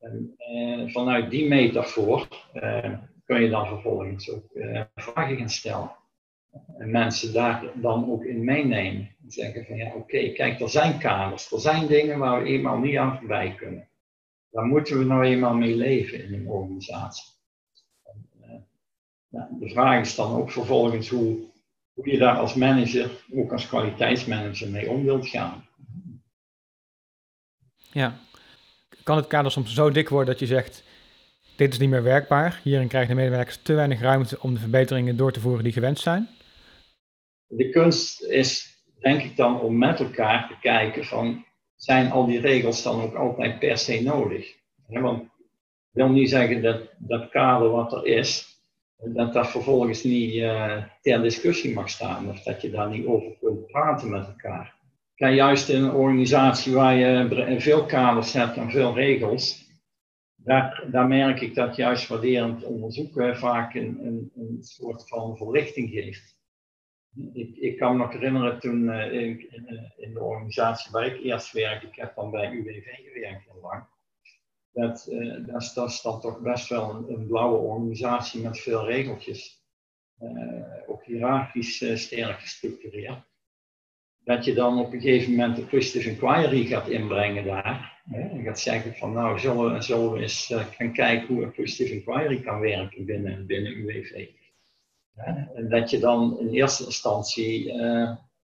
En, 0.00 0.34
eh, 0.36 0.92
vanuit 0.92 1.30
die 1.30 1.48
metafoor 1.48 2.28
eh, 2.52 2.92
kun 3.24 3.42
je 3.42 3.48
dan 3.48 3.66
vervolgens 3.66 4.30
ook 4.30 4.54
eh, 4.54 4.82
vragen 4.94 5.36
gaan 5.36 5.48
stellen. 5.48 5.90
En 6.78 6.90
mensen 6.90 7.32
daar 7.32 7.64
dan 7.74 8.10
ook 8.10 8.24
in 8.24 8.44
meenemen. 8.44 9.10
En 9.22 9.30
zeggen 9.30 9.64
van 9.64 9.76
ja, 9.76 9.92
oké, 9.94 10.32
kijk, 10.32 10.60
er 10.60 10.70
zijn 10.70 10.98
kaders, 10.98 11.52
er 11.52 11.60
zijn 11.60 11.86
dingen 11.86 12.18
waar 12.18 12.42
we 12.42 12.48
eenmaal 12.48 12.78
niet 12.78 12.96
aan 12.96 13.18
voorbij 13.18 13.54
kunnen. 13.54 13.88
Daar 14.50 14.64
moeten 14.64 14.98
we 14.98 15.04
nou 15.04 15.24
eenmaal 15.24 15.54
mee 15.54 15.76
leven 15.76 16.24
in 16.24 16.34
een 16.34 16.48
organisatie. 16.48 17.24
En, 18.04 18.66
uh, 19.30 19.42
de 19.60 19.68
vraag 19.68 20.00
is 20.00 20.14
dan 20.14 20.34
ook 20.34 20.50
vervolgens 20.50 21.08
hoe, 21.08 21.38
hoe 21.92 22.10
je 22.10 22.18
daar 22.18 22.36
als 22.36 22.54
manager, 22.54 23.10
ook 23.34 23.52
als 23.52 23.68
kwaliteitsmanager, 23.68 24.70
mee 24.70 24.90
om 24.90 25.04
wilt 25.04 25.28
gaan. 25.28 25.66
Ja, 27.92 28.18
kan 29.02 29.16
het 29.16 29.26
kader 29.26 29.50
soms 29.50 29.74
zo 29.74 29.90
dik 29.90 30.08
worden 30.08 30.30
dat 30.30 30.40
je 30.40 30.46
zegt, 30.46 30.84
dit 31.56 31.72
is 31.72 31.78
niet 31.78 31.90
meer 31.90 32.02
werkbaar. 32.02 32.60
Hierin 32.62 32.88
krijgen 32.88 33.16
de 33.16 33.20
medewerkers 33.20 33.58
te 33.62 33.74
weinig 33.74 34.00
ruimte 34.00 34.40
om 34.40 34.54
de 34.54 34.60
verbeteringen 34.60 35.16
door 35.16 35.32
te 35.32 35.40
voeren 35.40 35.64
die 35.64 35.72
gewenst 35.72 36.02
zijn 36.02 36.28
de 37.56 37.68
kunst 37.68 38.22
is, 38.22 38.82
denk 38.98 39.22
ik 39.22 39.36
dan, 39.36 39.60
om 39.60 39.78
met 39.78 40.00
elkaar 40.00 40.48
te 40.48 40.54
kijken 40.60 41.04
van, 41.04 41.44
zijn 41.76 42.10
al 42.10 42.26
die 42.26 42.40
regels 42.40 42.82
dan 42.82 43.02
ook 43.02 43.14
altijd 43.14 43.58
per 43.58 43.78
se 43.78 44.02
nodig? 44.02 44.60
want 44.86 45.22
ik 45.22 45.28
wil 45.90 46.08
niet 46.08 46.30
zeggen 46.30 46.62
dat 46.62 46.80
dat 46.98 47.28
kader 47.28 47.70
wat 47.70 47.92
er 47.92 48.06
is, 48.06 48.60
dat 48.96 49.32
dat 49.32 49.50
vervolgens 49.50 50.02
niet 50.02 50.34
uh, 50.34 50.84
ter 51.00 51.22
discussie 51.22 51.74
mag 51.74 51.88
staan 51.88 52.28
of 52.28 52.42
dat 52.42 52.62
je 52.62 52.70
daar 52.70 52.88
niet 52.88 53.06
over 53.06 53.36
kunt 53.40 53.66
praten 53.66 54.10
met 54.10 54.26
elkaar. 54.26 54.74
Kijk, 55.14 55.34
juist 55.34 55.68
in 55.68 55.82
een 55.82 55.92
organisatie 55.92 56.74
waar 56.74 56.94
je 56.94 57.56
veel 57.58 57.86
kaders 57.86 58.32
hebt 58.32 58.56
en 58.56 58.70
veel 58.70 58.94
regels, 58.94 59.70
daar, 60.34 60.84
daar 60.90 61.08
merk 61.08 61.40
ik 61.40 61.54
dat 61.54 61.76
juist 61.76 62.08
waarderend 62.08 62.64
onderzoek 62.64 63.36
vaak 63.36 63.74
een, 63.74 63.98
een, 64.02 64.32
een 64.36 64.58
soort 64.60 65.08
van 65.08 65.36
verlichting 65.36 65.90
geeft. 65.90 66.40
Ik, 67.32 67.56
ik, 67.56 67.78
kan 67.78 67.92
me 67.92 67.98
nog 67.98 68.12
herinneren 68.12 68.60
toen 68.60 68.82
uh, 68.82 69.12
in, 69.12 69.50
in, 69.50 69.92
in, 69.96 70.14
de 70.14 70.20
organisatie 70.20 70.92
waar 70.92 71.06
ik 71.06 71.22
eerst 71.22 71.52
werkte, 71.52 71.86
ik 71.86 71.96
heb 71.96 72.14
dan 72.14 72.30
bij 72.30 72.50
UWV 72.50 72.84
gewerkt 72.84 73.44
heel 73.44 73.60
lang. 73.62 73.84
Dat, 74.72 75.06
uh, 75.10 75.46
dat, 75.46 75.62
is, 75.62 75.72
dat 75.72 76.00
dan 76.02 76.20
toch 76.20 76.40
best 76.40 76.68
wel 76.68 76.90
een, 76.90 77.12
een 77.12 77.26
blauwe 77.26 77.58
organisatie 77.58 78.42
met 78.42 78.60
veel 78.60 78.86
regeltjes. 78.86 79.60
Uh, 80.22 80.62
ook 80.86 81.04
hiërarchisch 81.04 82.02
sterk 82.02 82.40
gestructureerd. 82.40 83.30
Dat 84.24 84.44
je 84.44 84.54
dan 84.54 84.78
op 84.78 84.92
een 84.92 85.00
gegeven 85.00 85.30
moment 85.30 85.56
de 85.56 85.66
Christus 85.66 86.06
Inquiry 86.06 86.64
gaat 86.64 86.88
inbrengen 86.88 87.44
daar. 87.44 88.02
En 88.10 88.42
gaat 88.42 88.60
zeggen 88.60 88.94
van 88.94 89.12
nou, 89.12 89.38
zullen 89.38 89.82
zullen 89.82 90.12
we 90.12 90.20
eens 90.20 90.54
gaan 90.70 90.92
kijken 90.92 91.34
hoe 91.34 91.44
een 91.44 91.52
Christus 91.52 91.90
Inquiry 91.90 92.40
kan 92.40 92.60
werken 92.60 93.04
binnen, 93.04 93.46
binnen 93.46 93.72
UWV. 93.72 94.28
En 95.14 95.68
dat 95.68 95.90
je 95.90 95.98
dan 95.98 96.38
in 96.38 96.48
eerste 96.48 96.84
instantie 96.84 97.72
uh, 97.74 98.10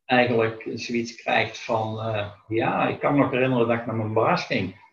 eigenlijk 0.05 0.71
zoiets 0.73 1.15
krijgt 1.15 1.59
van, 1.59 1.97
uh, 1.97 2.31
ja, 2.47 2.87
ik 2.87 2.99
kan 2.99 3.13
me 3.13 3.19
nog 3.19 3.31
herinneren 3.31 3.67
dat 3.67 3.77
ik 3.77 3.85
naar 3.85 3.95
mijn 3.95 4.13
baas 4.13 4.45
ging. 4.45 4.85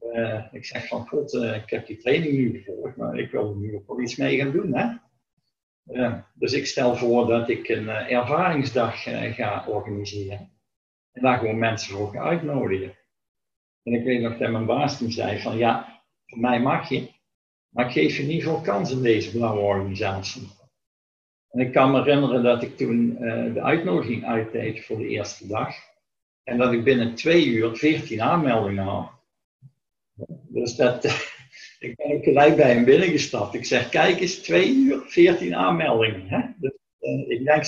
Uh, 0.00 0.44
ik 0.52 0.64
zeg 0.64 0.86
van, 0.86 1.08
god, 1.08 1.32
ik 1.32 1.70
heb 1.70 1.86
die 1.86 1.98
training 1.98 2.32
nu 2.32 2.62
gevolgd, 2.62 2.96
maar 2.96 3.18
ik 3.18 3.30
wil 3.30 3.50
er 3.50 3.56
nu 3.56 3.76
ook 3.76 3.86
wel 3.86 4.00
iets 4.00 4.16
mee 4.16 4.36
gaan 4.36 4.52
doen. 4.52 4.74
Hè? 4.74 5.00
dus 6.34 6.52
ik 6.52 6.66
stel 6.66 6.96
voor 6.96 7.26
dat 7.26 7.48
ik 7.48 7.68
een 7.68 7.88
ervaringsdag 7.88 9.02
ga 9.02 9.64
organiseren. 9.68 10.50
En 11.12 11.22
daar 11.22 11.38
gewoon 11.38 11.58
mensen 11.58 11.96
voor 11.96 12.18
uitnodigen. 12.18 12.96
En 13.82 13.92
ik 13.92 14.04
weet 14.04 14.20
nog 14.20 14.38
dat 14.38 14.50
mijn 14.50 14.66
baas 14.66 14.98
toen 14.98 15.10
zei 15.10 15.40
van, 15.40 15.56
ja, 15.56 16.02
voor 16.26 16.38
mij 16.38 16.60
mag 16.60 16.88
je, 16.88 17.10
maar 17.68 17.86
ik 17.86 17.92
geef 17.92 18.16
je 18.16 18.22
niet 18.22 18.42
veel 18.42 18.60
kans 18.60 18.90
in 18.90 19.02
deze 19.02 19.30
blauwe 19.30 19.60
organisatie. 19.60 20.48
En 21.52 21.60
ik 21.60 21.72
kan 21.72 21.90
me 21.90 21.98
herinneren 21.98 22.42
dat 22.42 22.62
ik 22.62 22.76
toen 22.76 23.16
uh, 23.20 23.54
de 23.54 23.62
uitnodiging 23.62 24.24
uitdeed 24.24 24.84
voor 24.84 24.98
de 24.98 25.08
eerste 25.08 25.46
dag. 25.46 25.74
En 26.42 26.58
dat 26.58 26.72
ik 26.72 26.84
binnen 26.84 27.14
twee 27.14 27.46
uur 27.46 27.76
14 27.76 28.22
aanmeldingen 28.22 28.84
had. 28.84 29.10
Dus 30.48 30.76
dat, 30.76 31.04
ik 31.78 31.96
ben 31.96 32.22
gelijk 32.22 32.56
bij 32.56 32.72
hem 32.72 32.84
binnengestapt. 32.84 33.54
Ik 33.54 33.64
zeg, 33.64 33.88
kijk 33.88 34.20
eens, 34.20 34.38
twee 34.38 34.74
uur, 34.74 35.00
14 35.06 35.54
aanmeldingen. 35.54 36.28
Hè? 36.28 36.40
Dus, 36.56 36.72
uh, 37.00 37.28
ik 37.30 37.44
denk 37.44 37.64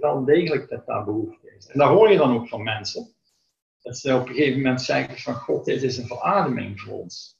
wel 0.00 0.24
degelijk 0.24 0.68
dat 0.68 0.86
daar 0.86 1.04
behoefte 1.04 1.54
is. 1.58 1.66
En 1.66 1.78
daar 1.78 1.88
hoor 1.88 2.10
je 2.10 2.18
dan 2.18 2.34
ook 2.34 2.48
van 2.48 2.62
mensen. 2.62 3.14
Dat 3.82 3.98
ze 3.98 4.14
op 4.14 4.28
een 4.28 4.34
gegeven 4.34 4.56
moment 4.56 4.82
zeggen 4.82 5.18
van, 5.18 5.34
god, 5.34 5.64
dit 5.64 5.82
is 5.82 5.96
een 5.96 6.06
verademing 6.06 6.80
voor 6.80 6.98
ons. 6.98 7.38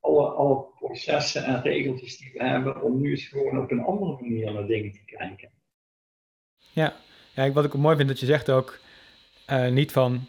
Alle, 0.00 0.28
alle 0.28 0.64
processen 0.78 1.44
en 1.44 1.62
regeltjes 1.62 2.18
die 2.18 2.32
we 2.32 2.44
hebben, 2.44 2.82
om 2.82 3.00
nu 3.00 3.10
eens 3.10 3.26
gewoon 3.26 3.58
op 3.62 3.70
een 3.70 3.84
andere 3.84 4.16
manier 4.20 4.52
naar 4.52 4.66
dingen 4.66 4.92
te 4.92 5.04
kijken. 5.04 5.50
Ja, 6.72 6.94
ja 7.34 7.52
wat 7.52 7.64
ik 7.64 7.74
mooi 7.74 7.96
vind 7.96 8.08
dat 8.08 8.20
je 8.20 8.26
zegt 8.26 8.50
ook, 8.50 8.78
uh, 9.50 9.68
niet 9.68 9.92
van 9.92 10.28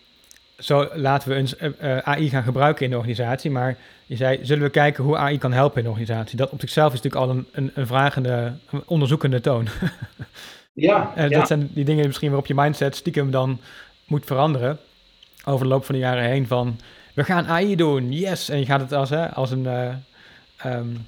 zo 0.64 0.90
laten 0.94 1.30
we 1.30 1.36
eens 1.36 1.56
uh, 1.58 1.66
eh, 1.80 1.98
eh, 1.98 2.08
AI 2.08 2.30
gaan 2.30 2.44
gebruiken 2.44 2.86
in 2.86 2.92
de 2.92 2.98
organisatie, 2.98 3.52
maar 3.52 3.78
je 4.06 4.16
zei, 4.16 4.40
zullen 4.46 4.64
we 4.64 4.70
kijken 4.70 5.04
hoe 5.04 5.18
AI 5.18 5.38
kan 5.38 5.52
helpen 5.52 5.78
in 5.78 5.84
de 5.84 5.90
organisatie? 5.90 6.38
Dat 6.38 6.52
op 6.52 6.60
zichzelf 6.60 6.94
is 6.94 7.02
natuurlijk 7.02 7.32
al 7.32 7.38
een, 7.38 7.48
een, 7.52 7.72
een 7.74 7.88
vragende, 7.88 8.54
een 8.72 8.84
onderzoekende 8.86 9.42
toon. 9.42 9.68
ja, 10.74 11.14
uh, 11.18 11.30
Dat 11.30 11.48
zijn 11.48 11.70
die 11.74 11.86
dingen 11.86 12.06
misschien 12.06 12.28
waarop 12.28 12.48
je 12.48 12.54
mindset 12.54 12.96
stiekem 12.96 13.32
dan 13.32 13.60
moet 14.08 14.26
veranderen 14.26 14.78
over 15.46 15.66
de 15.66 15.72
loop 15.72 15.86
van 15.86 15.96
de 15.96 16.02
jaren 16.02 16.24
heen 16.24 16.48
van 16.48 16.80
we 17.14 17.24
gaan 17.24 17.48
AI 17.48 17.76
doen, 17.76 18.12
yes. 18.12 18.50
En 18.50 18.60
je 18.60 18.66
gaat 18.66 18.82
het 18.82 18.92
als, 18.94 19.10
hè, 19.10 19.34
als 19.34 19.52
een, 19.52 19.64
uh, 19.64 19.96
um, 20.66 21.06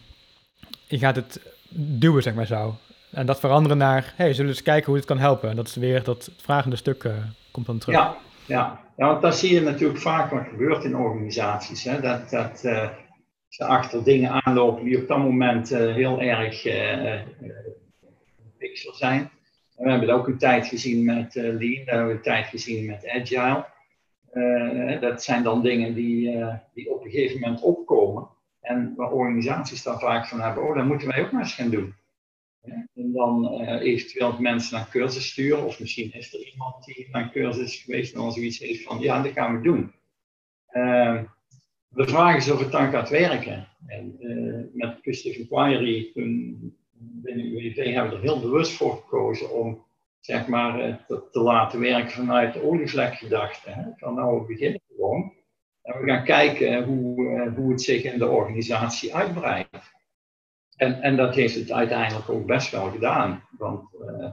je 0.88 0.98
gaat 0.98 1.16
het 1.16 1.42
duwen, 1.70 2.24
zeg 2.24 2.34
maar 2.34 2.46
zo. 2.46 2.78
En 3.12 3.26
dat 3.26 3.40
veranderen 3.40 3.78
naar, 3.78 4.14
hey, 4.16 4.34
zullen 4.34 4.52
we 4.52 4.56
eens 4.56 4.66
kijken 4.66 4.86
hoe 4.86 4.96
het 4.96 5.06
kan 5.06 5.18
helpen. 5.18 5.50
En 5.50 5.56
dat 5.56 5.68
is 5.68 5.76
weer 5.76 6.04
dat 6.04 6.32
vragende 6.38 6.76
stuk 6.76 7.04
uh, 7.04 7.14
komt 7.52 7.66
dan 7.66 7.78
terug. 7.78 7.96
Ja, 7.96 8.18
ja. 8.46 8.80
ja, 8.98 9.08
want 9.08 9.22
dat 9.22 9.38
zie 9.38 9.54
je 9.54 9.62
natuurlijk 9.62 10.00
vaak 10.00 10.32
wat 10.32 10.48
gebeurt 10.50 10.84
in 10.84 10.96
organisaties. 10.96 11.84
Hè? 11.84 12.02
Dat, 12.02 12.30
dat 12.30 12.62
uh, 12.66 12.90
ze 13.48 13.66
achter 13.66 14.04
dingen 14.04 14.44
aanlopen 14.44 14.84
die 14.84 15.02
op 15.02 15.08
dat 15.08 15.18
moment 15.18 15.70
heel 15.70 16.22
erg 16.22 16.62
pixel 18.58 18.94
zijn. 18.94 19.20
En 19.76 19.84
we 19.84 19.90
hebben 19.90 20.10
het 20.10 20.18
ook 20.18 20.28
een 20.28 20.38
tijd 20.38 20.68
gezien 20.68 21.06
met 21.06 21.36
Lean, 21.36 21.58
we 21.58 21.84
hebben 21.86 22.12
een 22.12 22.22
tijd 22.22 22.48
gezien 22.48 22.86
met 22.86 23.10
Agile. 23.10 23.66
Uh, 24.34 25.02
dat 25.02 25.24
zijn 25.24 25.44
dan 25.44 25.62
dingen 25.62 25.94
die, 25.94 26.32
uh, 26.32 26.56
die 26.74 26.94
op 26.94 27.04
een 27.04 27.12
gegeven 27.12 27.40
moment 27.40 27.62
opkomen. 27.62 28.28
En 28.62 28.94
waar 28.96 29.12
organisaties 29.12 29.84
dan 29.84 30.00
vaak 30.00 30.28
van 30.28 30.42
hebben, 30.42 30.64
oh, 30.64 30.76
dat 30.76 30.86
moeten 30.86 31.08
wij 31.08 31.22
ook 31.22 31.32
maar 31.32 31.42
eens 31.42 31.56
gaan 31.56 31.70
doen. 31.70 31.94
En 32.62 33.12
dan 33.12 33.62
uh, 33.62 33.82
eventueel 33.82 34.40
mensen 34.40 34.78
naar 34.78 34.90
cursus 34.90 35.30
sturen, 35.30 35.66
of 35.66 35.80
misschien 35.80 36.14
is 36.14 36.34
er 36.34 36.52
iemand 36.52 36.86
die 36.86 37.08
naar 37.12 37.32
cursus 37.32 37.64
is 37.64 37.82
geweest 37.84 38.14
en 38.14 38.20
dan 38.20 38.32
zoiets 38.32 38.60
heeft 38.60 38.84
van, 38.84 39.00
ja, 39.00 39.22
dat 39.22 39.32
gaan 39.32 39.56
we 39.56 39.62
doen. 39.62 39.92
de 41.88 42.08
vraag 42.08 42.36
is 42.36 42.52
of 42.52 42.60
het 42.60 42.72
dan 42.72 42.92
gaat 42.92 43.10
werken. 43.10 43.68
En 43.88 44.18
met 44.74 45.02
Custom 45.02 45.32
Inquiry, 45.32 46.12
toen 46.14 46.78
UWV 47.24 47.94
hebben 47.94 48.12
we 48.12 48.18
er 48.18 48.22
heel 48.22 48.40
bewust 48.40 48.72
voor 48.72 48.96
gekozen 48.96 49.52
om 49.52 49.86
zeg 50.26 50.48
maar, 50.48 50.80
eh, 50.80 50.96
te, 51.08 51.28
te 51.32 51.40
laten 51.40 51.80
werken 51.80 52.12
vanuit 52.12 52.54
de 52.54 52.64
olievlekgedachte. 52.64 53.94
Van 53.98 54.16
nou, 54.16 54.40
we 54.40 54.48
beginnen 54.48 54.82
gewoon. 54.88 55.34
En 55.82 56.02
we 56.02 56.08
gaan 56.08 56.24
kijken 56.24 56.84
hoe, 56.84 57.30
eh, 57.30 57.56
hoe 57.56 57.72
het 57.72 57.82
zich 57.82 58.04
in 58.04 58.20
de 58.20 58.28
organisatie 58.28 59.16
uitbreidt. 59.16 59.92
En, 60.76 61.02
en 61.02 61.16
dat 61.16 61.36
heeft 61.36 61.56
het 61.56 61.72
uiteindelijk 61.72 62.30
ook 62.30 62.46
best 62.46 62.72
wel 62.72 62.90
gedaan. 62.90 63.48
Want 63.58 63.94
uh, 63.94 64.32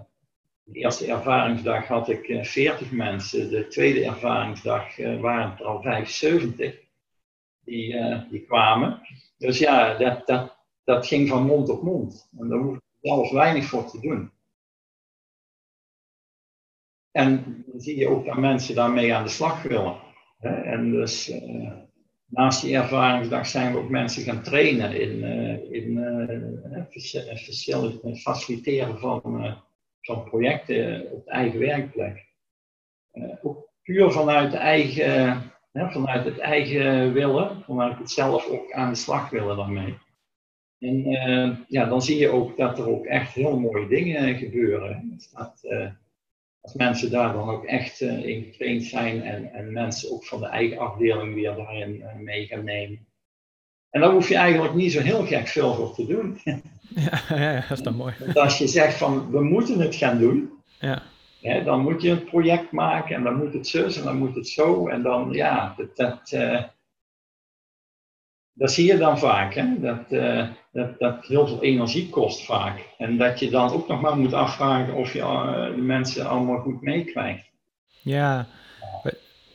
de 0.62 0.78
eerste 0.78 1.06
ervaringsdag 1.06 1.86
had 1.86 2.08
ik 2.08 2.28
uh, 2.28 2.44
40 2.44 2.90
mensen. 2.90 3.50
De 3.50 3.66
tweede 3.66 4.04
ervaringsdag 4.04 4.96
waren 4.96 5.58
er 5.58 5.64
al 5.64 5.82
75 5.82 6.80
die, 7.64 7.96
die 8.30 8.44
kwamen. 8.46 9.00
Dus 9.38 9.58
ja, 9.58 9.94
dat, 9.98 10.26
dat, 10.26 10.56
dat 10.84 11.06
ging 11.06 11.28
van 11.28 11.46
mond 11.46 11.68
op 11.68 11.82
mond. 11.82 12.28
En 12.38 12.48
daar 12.48 12.58
hoef 12.58 12.74
je 12.74 13.08
zelf 13.08 13.30
weinig 13.30 13.64
voor 13.64 13.90
te 13.90 14.00
doen. 14.00 14.32
En 17.12 17.64
dan 17.66 17.80
zie 17.80 17.98
je 17.98 18.08
ook 18.08 18.26
dat 18.26 18.36
mensen 18.36 18.74
daarmee 18.74 19.14
aan 19.14 19.24
de 19.24 19.30
slag 19.30 19.62
willen. 19.62 19.96
En 20.40 20.90
dus 20.90 21.30
uh, 21.30 21.72
naast 22.26 22.62
die 22.62 22.76
ervaringsdag 22.76 23.46
zijn 23.46 23.72
we 23.72 23.78
ook 23.78 23.88
mensen 23.88 24.22
gaan 24.22 24.42
trainen 24.42 25.00
in, 25.00 25.16
uh, 25.18 25.72
in 25.72 25.96
uh, 28.04 28.14
faciliteren 28.14 28.98
van, 28.98 29.56
van 30.00 30.24
projecten 30.24 31.12
op 31.12 31.24
de 31.24 31.30
eigen 31.30 31.58
werkplek. 31.58 32.26
ook 33.42 33.68
puur 33.82 34.10
vanuit, 34.10 34.50
de 34.50 34.56
eigen, 34.56 35.42
vanuit 35.72 36.24
het 36.24 36.38
eigen 36.38 37.12
willen, 37.12 37.62
vanuit 37.64 37.98
het 37.98 38.10
zelf 38.10 38.48
ook 38.48 38.72
aan 38.72 38.90
de 38.90 38.98
slag 38.98 39.30
willen 39.30 39.56
daarmee. 39.56 39.98
En 40.78 41.64
ja, 41.68 41.84
dan 41.84 42.02
zie 42.02 42.18
je 42.18 42.28
ook 42.28 42.56
dat 42.56 42.78
er 42.78 42.88
ook 42.88 43.04
echt 43.04 43.32
heel 43.32 43.58
mooie 43.58 43.88
dingen 43.88 44.36
gebeuren. 44.36 45.18
Als 46.60 46.74
mensen 46.74 47.10
daar 47.10 47.32
dan 47.32 47.48
ook 47.48 47.64
echt 47.64 48.00
uh, 48.00 48.24
in 48.26 48.42
getraind 48.44 48.84
zijn 48.84 49.22
en, 49.22 49.52
en 49.52 49.72
mensen 49.72 50.12
ook 50.12 50.24
van 50.24 50.40
de 50.40 50.46
eigen 50.46 50.78
afdeling 50.78 51.34
weer 51.34 51.54
daarin 51.54 51.94
uh, 51.94 52.14
mee 52.14 52.46
gaan 52.46 52.64
nemen. 52.64 53.06
En 53.90 54.00
daar 54.00 54.10
hoef 54.10 54.28
je 54.28 54.36
eigenlijk 54.36 54.74
niet 54.74 54.92
zo 54.92 55.00
heel 55.00 55.26
gek 55.26 55.46
veel 55.46 55.74
voor 55.74 55.94
te 55.94 56.06
doen. 56.06 56.38
Ja, 56.94 57.36
ja, 57.36 57.64
dat 57.68 57.78
is 57.78 57.84
dan 57.84 57.94
mooi. 57.94 58.14
Want 58.18 58.36
als 58.36 58.58
je 58.58 58.66
zegt 58.66 58.94
van 58.94 59.30
we 59.30 59.42
moeten 59.42 59.80
het 59.80 59.94
gaan 59.94 60.18
doen, 60.18 60.50
ja. 60.80 61.02
Hè, 61.40 61.64
dan 61.64 61.80
moet 61.80 62.02
je 62.02 62.10
een 62.10 62.24
project 62.24 62.72
maken 62.72 63.16
en 63.16 63.22
dan 63.22 63.36
moet 63.36 63.52
het 63.52 63.66
zo 63.66 63.84
en 63.84 64.02
dan 64.02 64.16
moet 64.16 64.34
het 64.34 64.48
zo. 64.48 64.88
En 64.88 65.02
dan 65.02 65.32
ja, 65.32 65.74
dat, 65.76 65.96
dat, 65.96 66.32
uh, 66.34 66.62
dat 68.60 68.72
zie 68.72 68.86
je 68.86 68.98
dan 68.98 69.18
vaak, 69.18 69.54
hè? 69.54 69.64
Dat, 69.78 70.00
uh, 70.08 70.46
dat, 70.72 70.98
dat 70.98 71.26
heel 71.26 71.46
veel 71.46 71.62
energie 71.62 72.10
kost 72.10 72.44
vaak. 72.44 72.78
En 72.98 73.16
dat 73.16 73.38
je 73.38 73.50
dan 73.50 73.72
ook 73.72 73.88
nog 73.88 74.00
maar 74.00 74.16
moet 74.16 74.32
afvragen 74.32 74.94
of 74.94 75.12
je 75.12 75.18
uh, 75.18 75.64
de 75.74 75.80
mensen 75.80 76.28
allemaal 76.28 76.58
goed 76.58 76.82
meekrijgt. 76.82 77.44
Ja, 78.02 78.46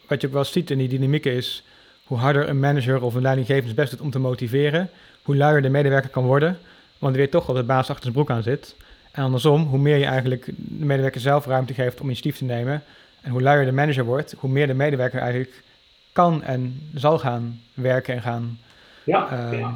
wat 0.08 0.22
je 0.22 0.28
ook 0.28 0.34
wel 0.34 0.44
ziet 0.44 0.72
in 0.72 0.78
die 0.78 0.88
dynamiek 0.88 1.26
is, 1.26 1.63
hoe 2.06 2.18
harder 2.18 2.50
een 2.50 2.60
manager 2.60 3.02
of 3.02 3.15
een 3.15 3.22
leidinggevende 3.22 3.74
best 3.74 3.91
doet 3.91 4.02
om 4.02 4.10
te 4.10 4.20
motiveren, 4.20 4.89
hoe 5.24 5.36
luier 5.36 5.62
de 5.62 5.70
medewerker 5.70 6.10
kan 6.10 6.26
worden, 6.26 6.58
want 6.98 7.15
weet 7.15 7.32
toch 7.32 7.46
dat 7.46 7.56
de 7.56 7.63
baas 7.63 7.89
achter 7.89 8.04
zijn 8.04 8.13
broek 8.13 8.30
aan 8.30 8.44
zit. 8.44 8.76
En 9.12 9.24
andersom, 9.24 9.63
hoe 9.63 9.80
meer 9.80 9.98
je 9.98 10.06
eigenlijk 10.06 10.46
de 10.56 10.86
medewerker 10.86 11.22
zelf 11.22 11.46
ruimte 11.46 11.74
geeft 11.74 12.00
om 12.00 12.06
initiatief 12.06 12.38
te 12.38 12.46
nemen, 12.46 12.84
en 13.22 13.32
hoe 13.32 13.41
luier 13.41 13.65
de 13.65 13.72
manager 13.72 14.04
wordt, 14.06 14.36
hoe 14.38 14.50
meer 14.50 14.68
de 14.68 14.74
medewerker 14.74 15.20
eigenlijk 15.20 15.63
kan 16.12 16.44
en 16.44 16.89
zal 16.94 17.20
gaan 17.20 17.62
werken 17.74 18.15
en 18.15 18.22
gaan 18.22 18.60
ja, 19.06 19.52
uh, 19.52 19.74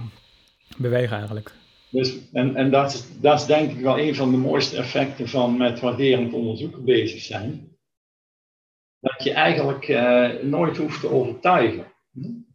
bewegen 0.78 1.18
eigenlijk. 1.18 1.52
Dus, 1.92 2.32
en 2.32 2.56
en 2.56 2.72
dat, 2.72 2.94
is, 2.94 3.20
dat 3.20 3.40
is 3.40 3.46
denk 3.46 3.72
ik 3.72 3.80
wel 3.80 4.00
een 4.00 4.16
van 4.16 4.32
de 4.32 4.38
mooiste 4.38 4.78
effecten 4.78 5.28
van 5.28 5.58
met 5.58 5.80
waarderend 5.80 6.34
onderzoeken 6.34 6.86
bezig 6.86 7.22
zijn. 7.22 7.68
Dat 9.00 9.24
je 9.24 9.34
eigenlijk 9.34 9.88
uh, 9.88 10.30
nooit 10.44 10.78
hoeft 10.78 11.00
te 11.00 11.10
overtuigen. 11.10 11.86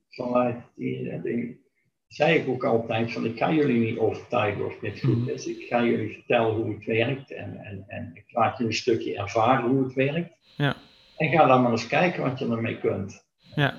Vanuit 0.08 0.56
die, 0.76 1.20
die, 1.22 1.62
zei 2.08 2.38
ik 2.38 2.48
ook 2.48 2.64
altijd 2.64 3.12
van 3.12 3.24
ik 3.24 3.38
ga 3.38 3.52
jullie 3.52 3.78
niet 3.78 3.98
overtuigen 3.98 4.66
of 4.66 4.78
dit 4.78 5.00
goed 5.00 5.16
Mhm. 5.18 5.28
is. 5.28 5.46
Ik 5.46 5.66
ga 5.66 5.84
jullie 5.84 6.12
vertellen 6.12 6.54
hoe 6.54 6.74
het 6.74 6.84
werkt 6.84 7.32
en, 7.32 7.56
en, 7.56 7.84
en 7.87 8.10
ik 8.14 8.24
laat 8.32 8.58
je 8.58 8.64
een 8.64 8.72
stukje 8.74 9.16
ervaren 9.16 9.70
hoe 9.70 9.84
het 9.84 9.92
werkt. 9.94 10.30
Ja. 10.56 10.76
En 11.16 11.30
ga 11.30 11.46
dan 11.46 11.62
maar 11.62 11.70
eens 11.70 11.87
kijken 11.87 12.22
wat 12.22 12.38
je 12.38 12.44
ermee 12.48 12.78
kunt. 12.78 13.24
Ja. 13.54 13.74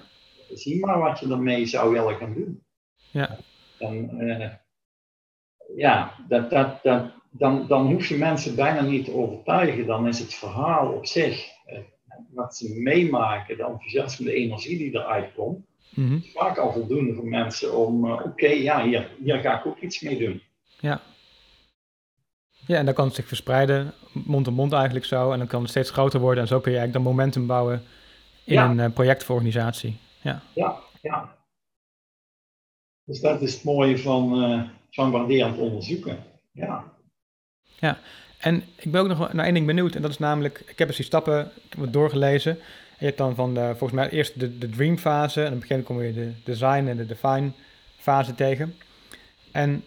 Zie 0.53 0.79
maar 0.86 0.99
wat 0.99 1.19
je 1.19 1.29
ermee 1.29 1.65
zou 1.65 1.91
willen 1.91 2.15
gaan 2.15 2.34
doen. 2.34 2.64
Ja. 3.15 3.38
Dan, 3.80 4.19
eh, 4.19 4.49
ja, 5.75 6.13
dat, 6.28 6.49
dat, 6.49 6.84
dat, 6.84 7.12
dan, 7.30 7.67
dan 7.67 7.86
hoef 7.88 8.08
je 8.08 8.17
mensen 8.17 8.56
bijna 8.56 8.82
niet 8.82 9.06
te 9.06 9.13
overtuigen. 9.13 9.86
Dan 9.86 10.08
is 10.08 10.19
het 10.19 10.34
verhaal 10.34 10.91
op 10.91 11.06
zich, 11.06 11.45
eh, 11.65 11.80
wat 12.34 12.56
ze 12.56 12.73
meemaken, 12.80 13.58
de 13.58 13.63
enthousiasme, 13.63 14.25
de 14.25 14.34
energie 14.34 14.78
die 14.78 14.93
eruit 14.93 15.34
komt, 15.36 15.65
Mhm. 15.89 16.19
vaak 16.34 16.58
al 16.58 16.71
voldoende 16.71 17.13
voor 17.13 17.28
mensen 17.28 17.78
om, 17.78 18.06
eh, 18.06 18.12
oké, 18.25 18.47
ja, 18.47 18.84
hier, 18.84 19.10
hier 19.23 19.39
ga 19.39 19.60
ik 19.60 19.65
ook 19.65 19.80
iets 19.80 19.99
mee 20.01 20.17
doen. 20.19 20.41
Ja. 20.80 21.01
Ja, 22.67 22.78
en 22.78 22.86
dan 22.86 22.93
kan 22.93 23.06
het 23.06 23.15
zich 23.15 23.28
verspreiden, 23.28 23.93
mond 24.12 24.45
to 24.45 24.51
mond 24.51 24.73
eigenlijk 24.73 25.06
zo. 25.06 25.32
En 25.32 25.38
dan 25.38 25.47
kan 25.47 25.62
het 25.62 25.69
steeds 25.69 25.89
groter 25.89 26.19
worden. 26.19 26.41
En 26.41 26.47
zo 26.47 26.60
kun 26.60 26.71
je 26.71 26.78
eigenlijk 26.78 27.06
dan 27.06 27.15
momentum 27.15 27.47
bouwen 27.47 27.84
in 28.43 28.54
Ja. 28.54 28.69
een 28.78 28.93
project 28.93 29.23
voor 29.23 29.36
organisatie. 29.36 29.97
Ja. 30.21 30.41
Ja, 30.54 30.75
ja. 31.01 31.36
Dus 33.05 33.19
dat 33.19 33.41
is 33.41 33.53
het 33.53 33.63
mooie 33.63 33.97
van, 33.97 34.43
eh, 34.43 34.61
van 34.91 35.11
waarderend 35.11 35.57
onderzoeken. 35.57 36.17
Ja. 37.79 37.99
En 38.37 38.63
ik 38.75 38.91
ben 38.91 39.01
ook 39.01 39.07
nog 39.07 39.33
naar 39.33 39.45
één 39.45 39.53
ding 39.53 39.65
benieuwd. 39.65 39.95
En 39.95 40.01
dat 40.01 40.11
is 40.11 40.17
namelijk, 40.17 40.63
ik 40.67 40.77
heb 40.77 40.87
eens 40.87 40.97
die 40.97 41.05
stappen 41.05 41.51
het 41.79 41.93
doorgelezen. 41.93 42.51
En 42.51 42.97
je 42.99 43.05
hebt 43.05 43.17
dan 43.17 43.35
van, 43.35 43.53
de, 43.53 43.67
volgens 43.77 43.91
mij 43.91 44.09
eerst 44.09 44.39
de, 44.39 44.57
de 44.57 44.69
dream 44.69 44.97
fase. 44.97 45.43
En 45.43 45.53
op 45.53 45.61
gegeven 45.61 45.85
moment 45.93 46.13
kom 46.15 46.23
je 46.23 46.27
de 46.27 46.31
design 46.43 46.87
en 46.87 46.97
de 46.97 47.05
define 47.05 47.51
fase 47.97 48.35
tegen. 48.35 48.75
En 49.51 49.83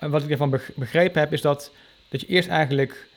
wat 0.00 0.22
ik 0.22 0.30
ervan 0.30 0.50
beg- 0.50 0.74
begrepen 0.74 1.20
heb, 1.20 1.32
is 1.32 1.40
dat, 1.40 1.72
dat 2.08 2.20
je 2.20 2.26
eerst 2.26 2.48
eigenlijk 2.48 3.08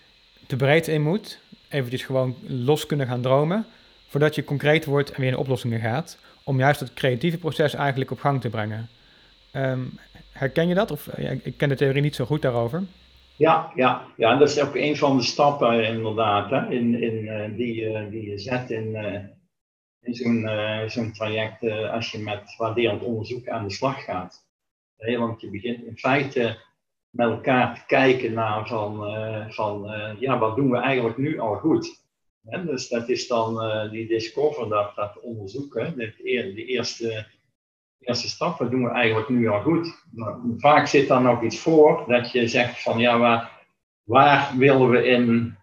de 0.48 0.56
breedte 0.56 0.92
in 0.92 1.02
moet. 1.02 1.40
Eventjes 1.70 2.04
gewoon 2.04 2.36
los 2.48 2.86
kunnen 2.86 3.08
gaan 3.08 3.22
dromen. 3.22 3.66
Voordat 4.08 4.36
je 4.36 4.44
concreet 4.44 4.86
wordt 4.86 5.12
en 5.12 5.22
weer 5.22 5.32
in 5.32 5.38
oplossingen 5.38 5.80
gaat. 5.80 6.18
Om 6.44 6.60
juist 6.60 6.80
dat 6.80 6.94
creatieve 6.94 7.38
proces 7.38 7.74
eigenlijk 7.74 8.12
op 8.12 8.20
gang 8.20 8.42
te 8.42 8.50
brengen. 8.50 8.90
Ehm, 9.64 9.80
herken 10.32 10.68
je 10.68 10.74
dat? 10.76 10.92
Of 10.92 11.08
eh, 11.08 11.24
ja, 11.24 11.40
ik 11.44 11.58
ken 11.58 11.70
de 11.70 11.76
theorie 11.76 12.02
niet 12.02 12.16
zo 12.16 12.26
goed 12.26 12.42
daarover. 12.42 12.84
Ja, 13.36 13.72
ja, 13.76 14.06
ja, 14.18 14.38
dat 14.38 14.50
is 14.50 14.62
ook 14.62 14.76
een 14.76 14.98
van 14.98 15.18
de 15.18 15.24
stappen 15.24 15.84
inderdaad, 15.84 16.50
hè, 16.50 16.70
in, 16.70 17.02
in, 17.02 17.28
eh, 17.28 17.56
die, 17.58 17.86
eh, 17.94 18.10
die 18.12 18.30
je 18.30 18.38
zet 18.40 18.70
in, 18.72 18.96
eh, 18.96 19.22
in 20.02 20.14
zo'n 20.14 20.48
eh, 20.48 20.88
zo'n 20.90 21.12
traject 21.14 21.64
eh, 21.64 21.92
als 21.94 22.12
je 22.12 22.18
met 22.20 22.56
waarderend 22.58 23.04
onderzoek 23.04 23.48
aan 23.48 23.68
de 23.68 23.74
slag 23.74 24.04
gaat. 24.04 24.48
Hè, 24.98 25.18
want 25.18 25.42
je 25.42 25.50
begint 25.50 25.86
in 25.86 25.98
feite 25.98 26.58
met 27.10 27.28
elkaar 27.30 27.76
te 27.76 27.82
kijken 27.88 28.34
naar 28.34 28.68
van, 28.68 29.06
eh, 29.06 29.50
van 29.50 29.92
eh, 29.92 30.12
ja, 30.20 30.38
wat 30.38 30.56
doen 30.56 30.72
we 30.72 30.78
eigenlijk 30.78 31.18
nu 31.18 31.40
al 31.40 31.56
goed? 31.56 32.02
Hè, 32.46 32.66
dus 32.66 32.88
dat 32.90 33.10
is 33.10 33.28
dan 33.28 33.62
eh, 33.62 33.92
die 33.92 34.08
discover, 34.08 34.70
dat, 34.70 34.96
dat 34.96 35.20
onderzoeken, 35.22 35.98
dit, 35.98 36.14
eer- 36.24 36.56
de 36.56 36.66
eerste, 36.66 37.26
eerste 38.00 38.30
stap, 38.30 38.58
wat 38.58 38.72
doen 38.72 38.84
we 38.84 38.90
eigenlijk 38.90 39.30
nu 39.30 39.48
al 39.48 39.62
goed? 39.62 40.04
Nou, 40.12 40.54
vaak 40.58 40.88
zit 40.88 41.08
daar 41.08 41.22
nog 41.22 41.44
iets 41.44 41.60
voor 41.60 42.04
dat 42.08 42.32
je 42.32 42.48
zegt 42.48 42.82
van 42.82 42.98
ja, 42.98 43.18
waar, 43.18 43.52
waar 44.04 44.54
willen 44.58 44.90
we 44.90 45.08
in, 45.08 45.58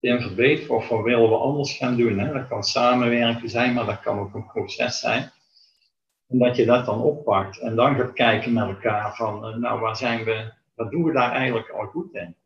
in 0.00 0.20
verbeteren 0.20 0.76
of 0.76 0.88
wat 0.88 1.02
willen 1.02 1.28
we 1.28 1.36
anders 1.36 1.76
gaan 1.76 1.96
doen? 1.96 2.18
Hè? 2.18 2.32
Dat 2.32 2.48
kan 2.48 2.62
samenwerken 2.62 3.50
zijn, 3.50 3.74
maar 3.74 3.86
dat 3.86 4.00
kan 4.00 4.18
ook 4.18 4.34
een 4.34 4.46
proces 4.46 5.00
zijn. 5.00 5.30
En 6.28 6.38
dat 6.38 6.56
je 6.56 6.64
dat 6.64 6.86
dan 6.86 7.00
oppakt 7.00 7.58
en 7.58 7.76
dan 7.76 7.96
gaat 7.96 8.12
kijken 8.12 8.52
naar 8.52 8.68
elkaar 8.68 9.16
van 9.16 9.46
eh, 9.46 9.54
nou, 9.54 9.80
waar 9.80 9.96
zijn 9.96 10.24
we, 10.24 10.52
wat 10.74 10.90
doen 10.90 11.04
we 11.04 11.12
daar 11.12 11.32
eigenlijk 11.32 11.70
al 11.70 11.86
goed 11.86 12.14
in? 12.14 12.36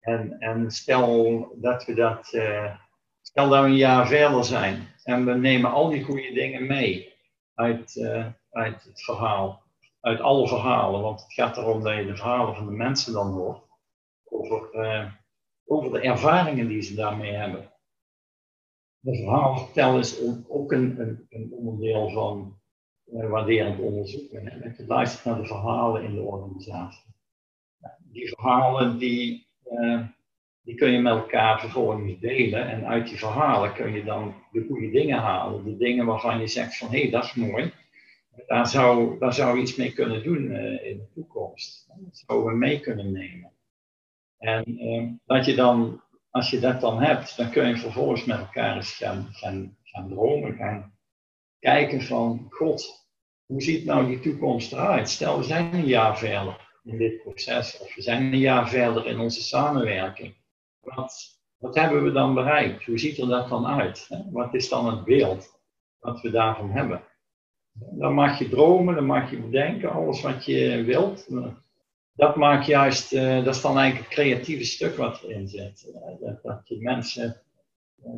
En, 0.00 0.36
en 0.38 0.70
stel 0.70 1.52
dat 1.56 1.84
we 1.84 1.94
dat, 1.94 2.32
eh, 2.32 2.74
stel 3.22 3.48
dat 3.48 3.62
we 3.62 3.68
een 3.68 3.76
jaar 3.76 4.06
verder 4.06 4.44
zijn 4.44 4.88
en 5.04 5.24
we 5.24 5.34
nemen 5.34 5.70
al 5.70 5.88
die 5.88 6.04
goede 6.04 6.32
dingen 6.32 6.66
mee 6.66 7.09
uit, 7.54 7.96
eh, 7.96 8.26
uit 8.50 8.84
het 8.84 9.02
verhaal, 9.02 9.62
uit 10.00 10.20
alle 10.20 10.48
verhalen, 10.48 11.00
want 11.02 11.22
het 11.22 11.32
gaat 11.32 11.56
erom 11.56 11.82
dat 11.82 11.96
je 11.96 12.06
de 12.06 12.16
verhalen 12.16 12.54
van 12.56 12.66
de 12.66 12.72
mensen 12.72 13.12
dan 13.12 13.32
hoort, 13.32 13.62
over, 14.24 14.70
eh, 14.74 15.12
over 15.64 15.90
de 15.92 16.00
ervaringen 16.00 16.68
die 16.68 16.82
ze 16.82 16.94
daarmee 16.94 17.32
hebben. 17.32 17.72
De 18.98 19.16
verhaal 19.16 19.56
vertellen 19.58 19.98
is 19.98 20.20
ook- 20.48 20.72
een, 20.72 21.00
een, 21.00 21.26
een 21.30 21.52
onderdeel 21.52 22.10
van 22.10 22.58
eh, 23.12 23.28
waarderend 23.30 23.80
onderzoeken. 23.80 24.46
hè. 24.46 24.60
Dat 24.60 24.76
je 24.76 24.86
luistert 24.86 25.24
naar 25.24 25.36
de 25.40 25.46
verhalen 25.46 26.02
in 26.02 26.14
de 26.14 26.20
organisatie. 26.20 27.14
Die 27.98 28.28
verhalen 28.28 28.98
die, 28.98 29.46
die 30.70 30.78
kun 30.78 30.90
je 30.90 31.00
met 31.00 31.12
elkaar 31.12 31.60
vervolgens 31.60 32.20
delen 32.20 32.68
en 32.68 32.86
uit 32.86 33.08
die 33.08 33.18
verhalen 33.18 33.72
kun 33.72 33.92
je 33.92 34.04
dan 34.04 34.34
de 34.52 34.64
goede 34.68 34.90
dingen 34.90 35.18
halen. 35.18 35.64
De 35.64 35.76
dingen 35.76 36.06
waarvan 36.06 36.40
je 36.40 36.46
zegt 36.46 36.76
van 36.76 36.90
hé, 36.90 37.00
hey, 37.00 37.10
dat 37.10 37.24
is 37.24 37.34
mooi. 37.34 37.72
Daar 38.46 38.66
zou, 38.66 39.18
daar 39.18 39.32
zou 39.32 39.60
iets 39.60 39.76
mee 39.76 39.92
kunnen 39.92 40.22
doen 40.22 40.50
eh, 40.50 40.90
in 40.90 40.96
de 40.96 41.08
toekomst. 41.14 41.86
Dat 41.88 42.22
zouden 42.26 42.52
we 42.52 42.58
mee 42.58 42.80
kunnen 42.80 43.12
nemen. 43.12 43.52
En 44.38 44.78
eh, 44.78 45.08
dat 45.24 45.44
je 45.44 45.54
dan, 45.54 46.02
als 46.30 46.50
je 46.50 46.60
dat 46.60 46.80
dan 46.80 47.02
hebt, 47.02 47.36
dan 47.36 47.50
kun 47.50 47.68
je 47.68 47.76
vervolgens 47.76 48.24
met 48.24 48.38
elkaar 48.38 48.76
eens 48.76 48.96
gaan, 48.96 49.28
gaan, 49.30 49.76
gaan 49.82 50.08
dromen, 50.08 50.56
gaan 50.56 50.98
kijken 51.58 52.02
van, 52.02 52.46
god, 52.50 53.08
hoe 53.46 53.62
ziet 53.62 53.84
nou 53.84 54.06
die 54.06 54.20
toekomst 54.20 54.72
eruit? 54.72 55.08
Stel, 55.08 55.38
we 55.38 55.44
zijn 55.44 55.74
een 55.74 55.86
jaar 55.86 56.18
verder 56.18 56.68
in 56.84 56.98
dit 56.98 57.22
proces, 57.22 57.78
of 57.78 57.94
we 57.94 58.02
zijn 58.02 58.22
een 58.22 58.38
jaar 58.38 58.68
verder 58.68 59.06
in 59.06 59.18
onze 59.18 59.42
samenwerking. 59.42 60.38
Wat, 60.80 61.74
hebben 61.74 62.04
we 62.04 62.12
dan 62.12 62.34
bereikt? 62.34 62.84
Hoe 62.84 62.98
ziet 62.98 63.18
er 63.18 63.26
dat 63.26 63.48
dan 63.48 63.66
uit? 63.66 64.08
Wat 64.30 64.54
is 64.54 64.68
dan 64.68 64.86
het 64.86 65.04
beeld 65.04 65.60
wat 65.98 66.20
we 66.20 66.30
daarvan 66.30 66.70
hebben? 66.70 67.02
Dan 67.72 68.14
mag 68.14 68.38
je 68.38 68.48
dromen, 68.48 68.94
dan 68.94 69.06
mag 69.06 69.30
je 69.30 69.40
bedenken, 69.40 69.90
alles 69.90 70.20
wat 70.20 70.44
je 70.44 70.82
wilt. 70.84 71.28
Dat 72.12 72.36
maakt 72.36 72.66
juist, 72.66 73.12
eh, 73.12 73.44
dat 73.44 73.54
is 73.54 73.60
dan 73.60 73.78
eigenlijk 73.78 74.08
het 74.08 74.18
creatieve 74.18 74.64
stuk 74.64 74.96
wat 74.96 75.22
erin 75.22 75.48
zit. 75.48 75.90
Eh, 75.94 76.20
dat, 76.20 76.42
dat 76.42 76.68
je 76.68 76.80
mensen 76.80 77.42
eh, 78.02 78.12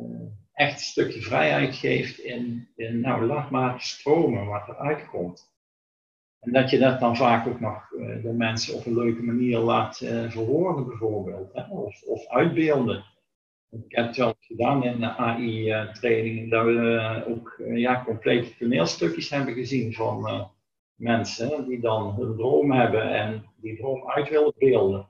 echt 0.53 0.73
een 0.73 0.79
stukje 0.79 1.21
vrijheid 1.21 1.75
geeft 1.75 2.17
in, 2.19 2.67
in 2.75 2.99
nou 2.99 3.25
laat 3.25 3.49
maar 3.49 3.81
stromen 3.81 4.45
wat 4.45 4.67
eruit 4.67 5.07
komt. 5.07 5.52
En 6.43 6.51
dat 6.51 6.69
je 6.69 6.79
dat 6.79 6.99
dan 6.99 7.15
vaak 7.15 7.47
ook 7.47 7.59
nog 7.59 7.93
eh, 7.99 8.23
de 8.23 8.33
mensen 8.33 8.75
op 8.75 8.85
een 8.85 8.95
leuke 8.95 9.23
manier 9.23 9.59
laat 9.59 10.01
eh, 10.01 10.29
verwoorden 10.29 10.87
bijvoorbeeld. 10.87 11.53
Hè? 11.53 11.63
Of, 11.69 12.03
of 12.03 12.27
uitbeelden. 12.27 13.03
Ik 13.73 13.95
heb 13.95 14.07
het 14.07 14.17
wel 14.17 14.33
gedaan 14.39 14.83
in 14.83 14.99
de 14.99 15.15
AI-trainingen, 15.15 16.49
dat 16.49 16.65
we 16.65 16.97
eh, 16.97 17.31
ook 17.31 17.55
eh, 17.59 17.77
ja, 17.77 18.03
complete 18.03 18.57
toneelstukjes 18.57 19.29
hebben 19.29 19.53
gezien 19.53 19.93
van 19.93 20.27
eh, 20.27 20.45
mensen 20.95 21.67
die 21.67 21.79
dan 21.79 22.15
hun 22.15 22.35
droom 22.35 22.71
hebben 22.71 23.13
en 23.13 23.45
die 23.55 23.77
droom 23.77 24.09
uit 24.09 24.29
willen 24.29 24.53
beelden. 24.57 25.07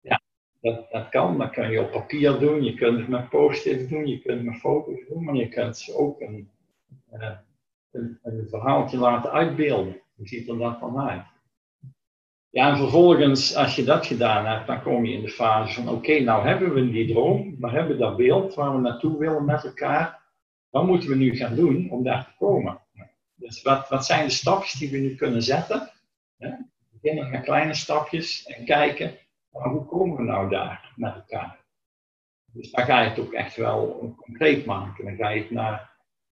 Ja, 0.00 0.20
dat, 0.60 0.90
dat 0.90 1.08
kan. 1.08 1.38
Dat 1.38 1.50
kun 1.50 1.70
je 1.70 1.80
op 1.80 1.90
papier 1.90 2.38
doen, 2.38 2.64
je 2.64 2.74
kunt 2.74 2.98
het 2.98 3.08
met 3.08 3.28
post-its 3.28 3.88
doen, 3.88 4.06
je 4.06 4.18
kunt 4.18 4.36
het 4.36 4.46
met 4.46 4.60
foto's 4.60 5.06
doen, 5.08 5.24
maar 5.24 5.34
je 5.34 5.48
kunt 5.48 5.78
ze 5.78 5.94
ook 5.94 6.20
een, 6.20 6.50
eh, 7.10 7.36
een, 7.90 8.18
een 8.22 8.46
verhaaltje 8.48 8.98
laten 8.98 9.30
uitbeelden. 9.30 10.01
Hoe 10.22 10.30
ziet 10.30 10.48
er 10.48 10.58
dan 10.58 10.98
uit? 10.98 11.22
Ja, 12.50 12.70
en 12.70 12.76
vervolgens, 12.76 13.54
als 13.56 13.76
je 13.76 13.84
dat 13.84 14.06
gedaan 14.06 14.46
hebt, 14.46 14.66
dan 14.66 14.82
kom 14.82 15.04
je 15.04 15.14
in 15.14 15.22
de 15.22 15.28
fase 15.28 15.82
van: 15.82 15.94
oké, 15.94 16.20
nou 16.20 16.46
hebben 16.46 16.74
we 16.74 16.90
die 16.90 17.12
droom, 17.12 17.56
we 17.60 17.70
hebben 17.70 17.98
dat 17.98 18.16
beeld 18.16 18.54
waar 18.54 18.74
we 18.74 18.80
naartoe 18.80 19.18
willen 19.18 19.44
met 19.44 19.64
elkaar. 19.64 20.22
Wat 20.70 20.86
moeten 20.86 21.08
we 21.08 21.14
nu 21.14 21.36
gaan 21.36 21.54
doen 21.54 21.90
om 21.90 22.02
daar 22.02 22.24
te 22.24 22.30
komen? 22.38 22.80
Dus 23.34 23.62
wat, 23.62 23.88
wat 23.88 24.06
zijn 24.06 24.26
de 24.26 24.32
stapjes 24.32 24.72
die 24.72 24.90
we 24.90 24.98
nu 24.98 25.14
kunnen 25.14 25.42
zetten? 25.42 25.90
Hè? 26.38 26.50
Beginnen 26.90 27.30
met 27.30 27.42
kleine 27.42 27.74
stapjes 27.74 28.44
en 28.44 28.64
kijken, 28.64 29.18
hoe 29.50 29.84
komen 29.84 30.16
we 30.16 30.22
nou 30.22 30.50
daar 30.50 30.92
met 30.96 31.14
elkaar? 31.14 31.60
Dus 32.52 32.70
dan 32.70 32.84
ga 32.84 33.00
je 33.00 33.08
het 33.08 33.18
ook 33.18 33.32
echt 33.32 33.56
wel 33.56 34.14
concreet 34.16 34.64
maken. 34.64 35.04
Dan 35.04 35.16
ga 35.16 35.28
je 35.28 35.40
het 35.40 35.50
naar 35.50 35.91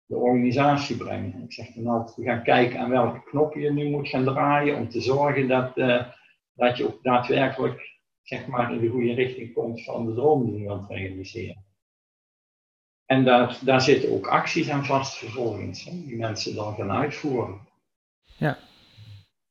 de 0.09 0.15
organisatie 0.15 0.97
brengen. 0.97 1.43
Ik 1.43 1.53
zeg 1.53 1.67
dan 1.73 1.87
altijd, 1.87 2.15
we 2.15 2.23
gaan 2.23 2.43
kijken 2.43 2.79
aan 2.79 2.89
welke 2.89 3.23
knoppen 3.23 3.61
je 3.61 3.71
nu 3.71 3.89
moet 3.89 4.07
gaan 4.07 4.23
draaien 4.23 4.75
om 4.75 4.89
te 4.89 5.01
zorgen 5.01 5.47
dat, 5.47 5.77
eh, 5.77 6.05
dat 6.53 6.77
je 6.77 6.85
ook 6.87 7.03
daadwerkelijk 7.03 7.97
zeg 8.23 8.47
maar, 8.47 8.73
in 8.73 8.79
de 8.79 8.89
goede 8.89 9.13
richting 9.13 9.53
komt 9.53 9.83
van 9.83 10.05
de 10.05 10.13
droom 10.13 10.45
die 10.45 10.59
je 10.59 10.65
wilt 10.65 10.89
realiseren. 10.89 11.65
En 13.05 13.23
daar, 13.23 13.59
daar 13.61 13.81
zitten 13.81 14.11
ook 14.11 14.27
acties 14.27 14.69
aan 14.69 14.85
vast 14.85 15.17
vervolgens, 15.17 15.83
hè, 15.83 15.91
die 15.91 16.17
mensen 16.17 16.55
dan 16.55 16.75
gaan 16.75 16.91
uitvoeren. 16.91 17.59
Ja. 18.37 18.57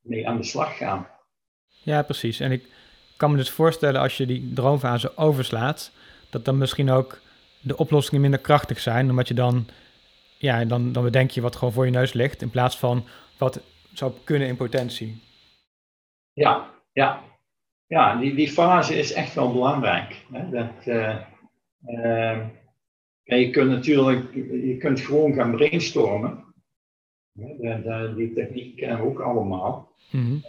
Mee 0.01 0.29
aan 0.29 0.37
de 0.37 0.45
slag 0.45 0.77
gaan. 0.77 1.09
Ja, 1.67 2.03
precies. 2.03 2.41
En 2.41 2.53
ik 2.53 2.67
kan 3.17 3.31
me 3.31 3.37
dus 3.37 3.51
voorstellen 3.51 4.01
als 4.01 4.17
je 4.17 4.27
die 4.27 4.53
droomfase 4.53 5.17
overslaat, 5.17 5.93
dat 6.31 6.45
dan 6.45 6.59
misschien 6.59 6.91
ook 6.91 7.21
de 7.61 7.77
oplossingen 7.77 8.21
minder 8.21 8.41
krachtig 8.41 8.81
zijn, 8.81 9.11
omdat 9.11 9.29
je 9.29 9.35
dan, 9.35 9.69
ja, 10.39 10.65
dan, 10.65 10.93
dan 10.93 11.05
bedenk 11.05 11.31
je 11.31 11.41
wat 11.41 11.57
gewoon 11.57 11.75
voor 11.75 11.85
je 11.85 11.91
neus 11.91 12.13
ligt, 12.13 12.43
in 12.43 12.51
plaats 12.51 12.79
van 12.79 13.05
wat 13.39 13.61
zou 13.93 14.13
kunnen 14.25 14.49
in 14.49 14.57
potentie. 14.57 15.23
Ja, 16.33 16.71
ja. 16.93 17.23
Ja, 17.87 18.17
die, 18.17 18.35
die 18.35 18.49
fase 18.49 18.99
is 18.99 19.13
echt 19.13 19.35
wel 19.35 19.53
belangrijk. 19.53 20.25
Hè? 20.33 20.51
Dat, 20.51 20.87
uh, 20.87 21.17
uh, 21.87 22.47
je 23.23 23.51
kunt 23.51 23.71
natuurlijk, 23.71 24.35
je 24.35 24.77
kunt 24.79 25.01
gewoon 25.01 25.35
gaan 25.35 25.57
brainstormen. 25.57 26.45
De, 27.33 27.81
de, 27.83 28.13
die 28.17 28.33
techniek 28.33 28.77
kennen 28.77 28.99
we 28.99 29.05
ook 29.05 29.21
allemaal. 29.21 29.93
Mm 30.11 30.43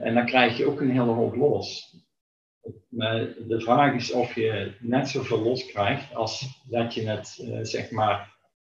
en 0.00 0.14
dan 0.14 0.26
krijg 0.26 0.56
je 0.56 0.66
ook 0.66 0.80
een 0.80 0.90
hele 0.90 1.12
hoop 1.12 1.34
los. 1.34 1.96
Maar 2.88 3.34
de 3.48 3.60
vraag 3.60 3.94
is 3.94 4.12
of 4.12 4.34
je 4.34 4.74
net 4.80 5.08
zoveel 5.08 5.42
los 5.42 5.66
krijgt 5.66 6.14
als 6.14 6.62
dat 6.64 6.94
je 6.94 7.08
het, 7.08 7.38
uh, 7.42 7.58
zeg 7.62 7.90
maar, 7.90 8.34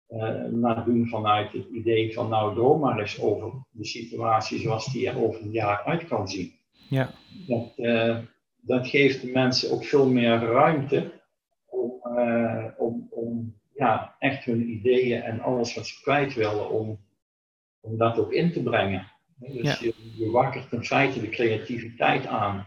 uh, 0.09 0.45
laat 0.51 0.85
doen 0.85 1.09
vanuit 1.09 1.53
het 1.53 1.67
idee 1.73 2.15
van 2.15 2.29
nou 2.29 2.55
droom 2.55 2.81
maar 2.81 2.99
eens 2.99 3.21
over 3.21 3.53
de 3.71 3.85
situatie 3.85 4.59
zoals 4.59 4.93
die 4.93 5.09
er 5.09 5.23
over 5.25 5.43
een 5.43 5.51
jaar 5.51 5.83
uit 5.85 6.07
kan 6.07 6.29
zien. 6.29 6.53
Ja. 6.89 7.11
Dat, 7.47 7.73
uh, 7.77 8.19
dat 8.61 8.87
geeft 8.87 9.21
de 9.21 9.31
mensen 9.31 9.71
ook 9.71 9.85
veel 9.85 10.09
meer 10.09 10.39
ruimte 10.39 11.13
om, 11.67 11.93
om, 12.77 13.09
om 13.11 13.55
ja, 13.75 14.17
echt 14.19 14.45
hun 14.45 14.71
ideeën 14.71 15.23
en 15.23 15.41
alles 15.41 15.75
wat 15.75 15.87
ze 15.87 16.03
kwijt 16.03 16.35
willen, 16.35 16.71
om, 16.71 16.99
om 17.81 17.97
dat 17.97 18.19
ook 18.19 18.33
in 18.33 18.53
te 18.53 18.63
brengen. 18.63 19.13
Dus 19.37 19.63
ja. 19.63 19.77
je, 19.81 19.95
je 20.17 20.31
wakkert 20.31 20.73
in 20.73 20.85
feite 20.85 21.21
de 21.21 21.29
creativiteit 21.29 22.27
aan 22.27 22.67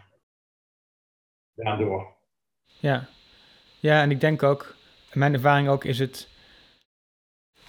daardoor. 1.55 2.15
Ja. 2.79 3.07
ja, 3.79 4.01
en 4.01 4.11
ik 4.11 4.19
denk 4.19 4.43
ook, 4.43 4.75
mijn 5.13 5.33
ervaring 5.33 5.67
ook 5.67 5.83
is 5.83 5.99
het, 5.99 6.29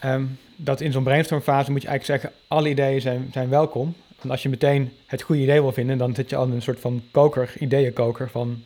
um, 0.04 0.38
dat 0.56 0.80
in 0.80 0.92
zo'n 0.92 1.02
brainstormfase 1.02 1.70
moet 1.70 1.82
je 1.82 1.88
eigenlijk 1.88 2.20
zeggen, 2.20 2.40
alle 2.48 2.68
ideeën 2.68 3.00
zijn, 3.00 3.28
zijn 3.32 3.48
welkom. 3.48 3.94
Want 4.18 4.30
als 4.30 4.42
je 4.42 4.48
meteen 4.48 4.92
het 5.06 5.22
goede 5.22 5.42
idee 5.42 5.61
wil 5.61 5.72
vinden, 5.72 5.98
dan 5.98 6.14
zit 6.14 6.30
je 6.30 6.37
al 6.37 6.46
in 6.46 6.52
een 6.52 6.62
soort 6.62 6.80
van 6.80 7.02
koker, 7.11 7.52
ideeënkoker 7.58 8.30
van 8.30 8.62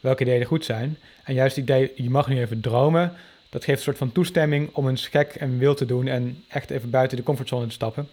welke 0.00 0.22
ideeën 0.22 0.44
goed 0.44 0.64
zijn. 0.64 0.98
En 1.24 1.34
juist 1.34 1.56
het 1.56 1.64
idee, 1.64 1.92
je 1.94 2.10
mag 2.10 2.28
nu 2.28 2.40
even 2.40 2.60
dromen, 2.60 3.12
dat 3.48 3.64
geeft 3.64 3.78
een 3.78 3.84
soort 3.84 3.98
van 3.98 4.12
toestemming 4.12 4.74
om 4.74 4.88
eens 4.88 5.08
gek 5.08 5.34
en 5.34 5.58
wild 5.58 5.76
te 5.76 5.86
doen 5.86 6.06
en 6.06 6.44
echt 6.48 6.70
even 6.70 6.90
buiten 6.90 7.16
de 7.16 7.22
comfortzone 7.22 7.66
te 7.66 7.72
stappen. 7.72 8.08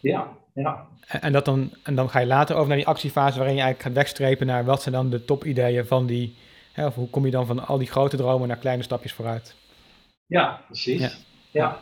Ja, 0.00 0.28
ja. 0.54 0.86
En, 1.06 1.20
en, 1.20 1.32
dat 1.32 1.44
dan, 1.44 1.70
en 1.82 1.94
dan 1.94 2.10
ga 2.10 2.18
je 2.18 2.26
later 2.26 2.56
over 2.56 2.68
naar 2.68 2.76
die 2.76 2.86
actiefase 2.86 3.38
waarin 3.38 3.56
je 3.56 3.62
eigenlijk 3.62 3.88
gaat 3.88 4.04
wegstrepen 4.04 4.46
naar 4.46 4.64
wat 4.64 4.82
zijn 4.82 4.94
dan 4.94 5.10
de 5.10 5.24
topideeën 5.24 5.86
van 5.86 6.06
die, 6.06 6.36
hè, 6.72 6.86
of 6.86 6.94
hoe 6.94 7.10
kom 7.10 7.24
je 7.24 7.30
dan 7.30 7.46
van 7.46 7.66
al 7.66 7.78
die 7.78 7.90
grote 7.90 8.16
dromen 8.16 8.48
naar 8.48 8.56
kleine 8.56 8.82
stapjes 8.82 9.12
vooruit. 9.12 9.54
Ja, 10.26 10.62
precies. 10.66 11.00
Ja. 11.00 11.10
ja. 11.50 11.80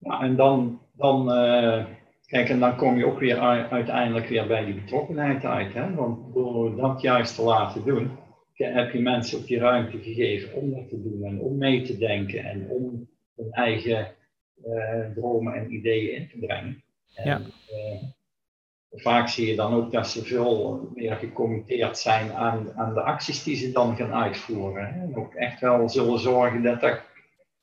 Ja 0.00 0.20
en 0.20 0.36
dan, 0.36 0.80
dan 0.92 1.20
uh, 1.32 1.84
kijk, 2.26 2.48
en 2.48 2.60
dan 2.60 2.76
kom 2.76 2.98
je 2.98 3.06
ook 3.06 3.18
weer 3.18 3.38
uiteindelijk 3.70 4.26
weer 4.28 4.46
bij 4.46 4.64
die 4.64 4.74
betrokkenheid 4.74 5.44
uit. 5.44 5.74
Hè? 5.74 5.94
Want 5.94 6.34
door 6.34 6.76
dat 6.76 7.00
juist 7.00 7.34
te 7.34 7.42
laten 7.42 7.84
doen, 7.84 8.10
heb 8.54 8.92
je 8.92 9.00
mensen 9.00 9.38
ook 9.38 9.46
die 9.46 9.58
ruimte 9.58 9.98
gegeven 9.98 10.54
om 10.54 10.70
dat 10.70 10.88
te 10.88 11.02
doen 11.02 11.24
en 11.24 11.40
om 11.40 11.58
mee 11.58 11.82
te 11.82 11.98
denken 11.98 12.44
en 12.44 12.68
om 12.68 13.08
hun 13.36 13.50
eigen 13.50 14.14
uh, 14.66 15.10
dromen 15.14 15.54
en 15.54 15.72
ideeën 15.72 16.14
in 16.14 16.28
te 16.28 16.38
brengen. 16.38 16.82
En, 17.14 17.26
ja. 17.26 17.38
uh, 17.38 18.02
vaak 18.90 19.28
zie 19.28 19.46
je 19.46 19.56
dan 19.56 19.74
ook 19.74 19.92
dat 19.92 20.08
ze 20.08 20.24
veel 20.24 20.88
meer 20.94 21.16
gecommitteerd 21.16 21.98
zijn 21.98 22.32
aan, 22.32 22.72
aan 22.76 22.94
de 22.94 23.00
acties 23.00 23.42
die 23.42 23.56
ze 23.56 23.72
dan 23.72 23.96
gaan 23.96 24.12
uitvoeren. 24.12 24.86
Hè? 24.86 25.00
En 25.00 25.16
ook 25.16 25.34
echt 25.34 25.60
wel 25.60 25.88
zullen 25.88 26.18
zorgen 26.18 26.62
dat, 26.62 26.80
dat, 26.80 27.00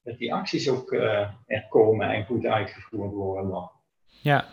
dat 0.08 0.18
die 0.18 0.34
acties 0.34 0.70
ook 0.70 0.92
uh, 0.92 1.30
er 1.46 1.66
komen 1.70 2.10
en 2.10 2.26
goed 2.26 2.46
uitgevoerd 2.46 3.12
worden 3.12 3.50
dan. 3.50 3.72
Ja. 4.22 4.46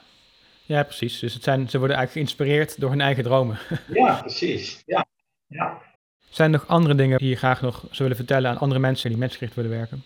ja, 0.65 0.83
precies. 0.83 1.19
Dus 1.19 1.35
het 1.35 1.43
zijn, 1.43 1.69
ze 1.69 1.79
worden 1.79 1.97
eigenlijk 1.97 2.27
geïnspireerd 2.27 2.81
door 2.81 2.91
hun 2.91 3.01
eigen 3.01 3.25
dromen. 3.25 3.59
ja, 4.03 4.21
precies. 4.21 4.83
Ja. 4.87 5.07
Ja. 5.47 5.83
Zijn 6.31 6.53
er 6.53 6.59
nog 6.59 6.69
andere 6.69 6.95
dingen 6.95 7.19
die 7.19 7.29
je 7.29 7.37
graag 7.37 7.63
nog 7.63 7.81
zou 7.81 7.97
willen 7.99 8.17
vertellen 8.17 8.51
aan 8.51 8.59
andere 8.59 8.81
mensen 8.81 9.09
die 9.09 9.19
mensgericht 9.19 9.55
willen 9.55 9.71
werken? 9.71 10.03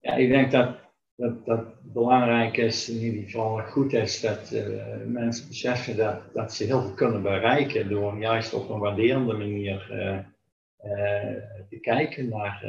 Ja, 0.00 0.14
ik 0.14 0.28
denk 0.28 0.50
dat 0.50 0.76
dat, 1.16 1.46
dat 1.46 1.64
belangrijk 1.82 2.56
is, 2.56 2.88
in 2.88 2.96
ieder 2.96 3.22
geval 3.22 3.58
goed 3.58 3.92
is, 3.92 4.20
dat 4.20 4.50
uh, 4.52 4.62
mensen 5.06 5.48
beseffen 5.48 5.96
dat, 5.96 6.34
dat 6.34 6.54
ze 6.54 6.64
heel 6.64 6.82
veel 6.82 6.94
kunnen 6.94 7.22
bereiken 7.22 7.88
door 7.88 8.18
juist 8.18 8.54
op 8.54 8.68
een 8.68 8.78
waarderende 8.78 9.32
manier 9.32 9.88
uh, 9.92 10.18
uh, 10.92 11.36
te 11.68 11.78
kijken 11.80 12.28
naar, 12.28 12.62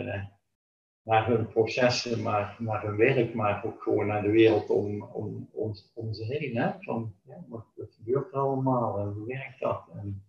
naar 1.04 1.28
hun 1.28 1.48
processen, 1.48 2.22
maar 2.22 2.56
naar 2.60 2.84
hun 2.84 2.96
werk, 2.96 3.34
maar 3.34 3.66
ook 3.66 3.82
gewoon 3.82 4.08
naar 4.08 4.22
de 4.22 4.32
wereld 4.32 4.70
om, 4.70 5.04
om, 5.04 5.50
om, 5.52 5.74
om 5.94 6.14
ze 6.14 6.26
heen. 6.26 6.74
Van, 6.80 7.14
ja, 7.26 7.44
wat, 7.48 7.66
gebeurt 7.76 8.34
er 8.34 8.40
allemaal 8.40 9.00
en 9.00 9.14
hoe 9.14 9.28
werkt 9.28 9.60
dat? 9.60 9.84
En, 9.94 10.24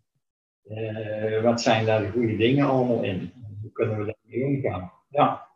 wat 1.42 1.60
zijn 1.60 1.86
daar 1.86 2.00
de 2.00 2.10
goede 2.10 2.36
dingen 2.36 2.66
allemaal 2.66 3.02
in? 3.02 3.32
Hoe 3.60 3.72
kunnen 3.72 3.98
we 3.98 4.04
daarmee 4.04 4.56
omgaan? 4.56 4.92
Ja. 5.08 5.48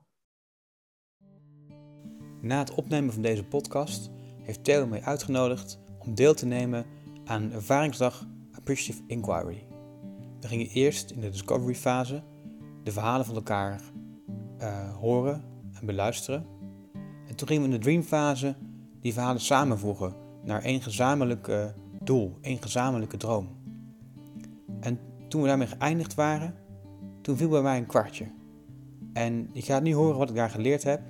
Na 2.40 2.58
het 2.58 2.74
opnemen 2.74 3.12
van 3.12 3.22
deze 3.22 3.44
podcast 3.44 4.10
heeft 4.42 4.64
Theo 4.64 4.86
mij 4.86 5.02
uitgenodigd 5.02 5.80
om 5.98 6.14
deel 6.14 6.34
te 6.34 6.46
nemen 6.46 6.86
aan 7.24 7.42
een 7.42 7.52
ervaringsdag 7.52 8.26
Appreciative 8.56 9.02
Inquiry. 9.06 9.66
We 10.40 10.48
gingen 10.48 10.68
eerst 10.68 11.10
in 11.10 11.20
de 11.20 11.30
discovery 11.30 11.74
fase 11.74 12.22
de 12.82 12.92
verhalen 12.92 13.26
van 13.26 13.34
elkaar 13.34 13.80
uh, 14.60 14.94
horen 14.94 15.42
en 15.80 15.86
beluisteren. 15.86 16.46
En 17.28 17.36
toen 17.36 17.48
gingen 17.48 17.62
we 17.62 17.68
in 17.68 17.74
de 17.74 17.84
dream 17.84 18.02
fase 18.02 18.54
die 19.00 19.12
verhalen 19.12 19.40
samenvoegen 19.40 20.14
naar 20.44 20.62
één 20.62 20.82
gezamenlijk 20.82 21.48
uh, 21.48 21.64
doel, 22.02 22.38
één 22.40 22.62
gezamenlijke 22.62 23.16
droom. 23.16 23.48
En 24.80 24.98
toen 25.28 25.42
we 25.42 25.48
daarmee 25.48 25.66
geëindigd 25.66 26.14
waren, 26.14 26.54
toen 27.20 27.36
viel 27.36 27.48
bij 27.48 27.62
mij 27.62 27.78
een 27.78 27.86
kwartje. 27.86 28.26
En 29.12 29.50
je 29.52 29.62
gaat 29.62 29.82
nu 29.82 29.94
horen 29.94 30.18
wat 30.18 30.28
ik 30.28 30.34
daar 30.34 30.50
geleerd 30.50 30.82
heb 30.82 31.00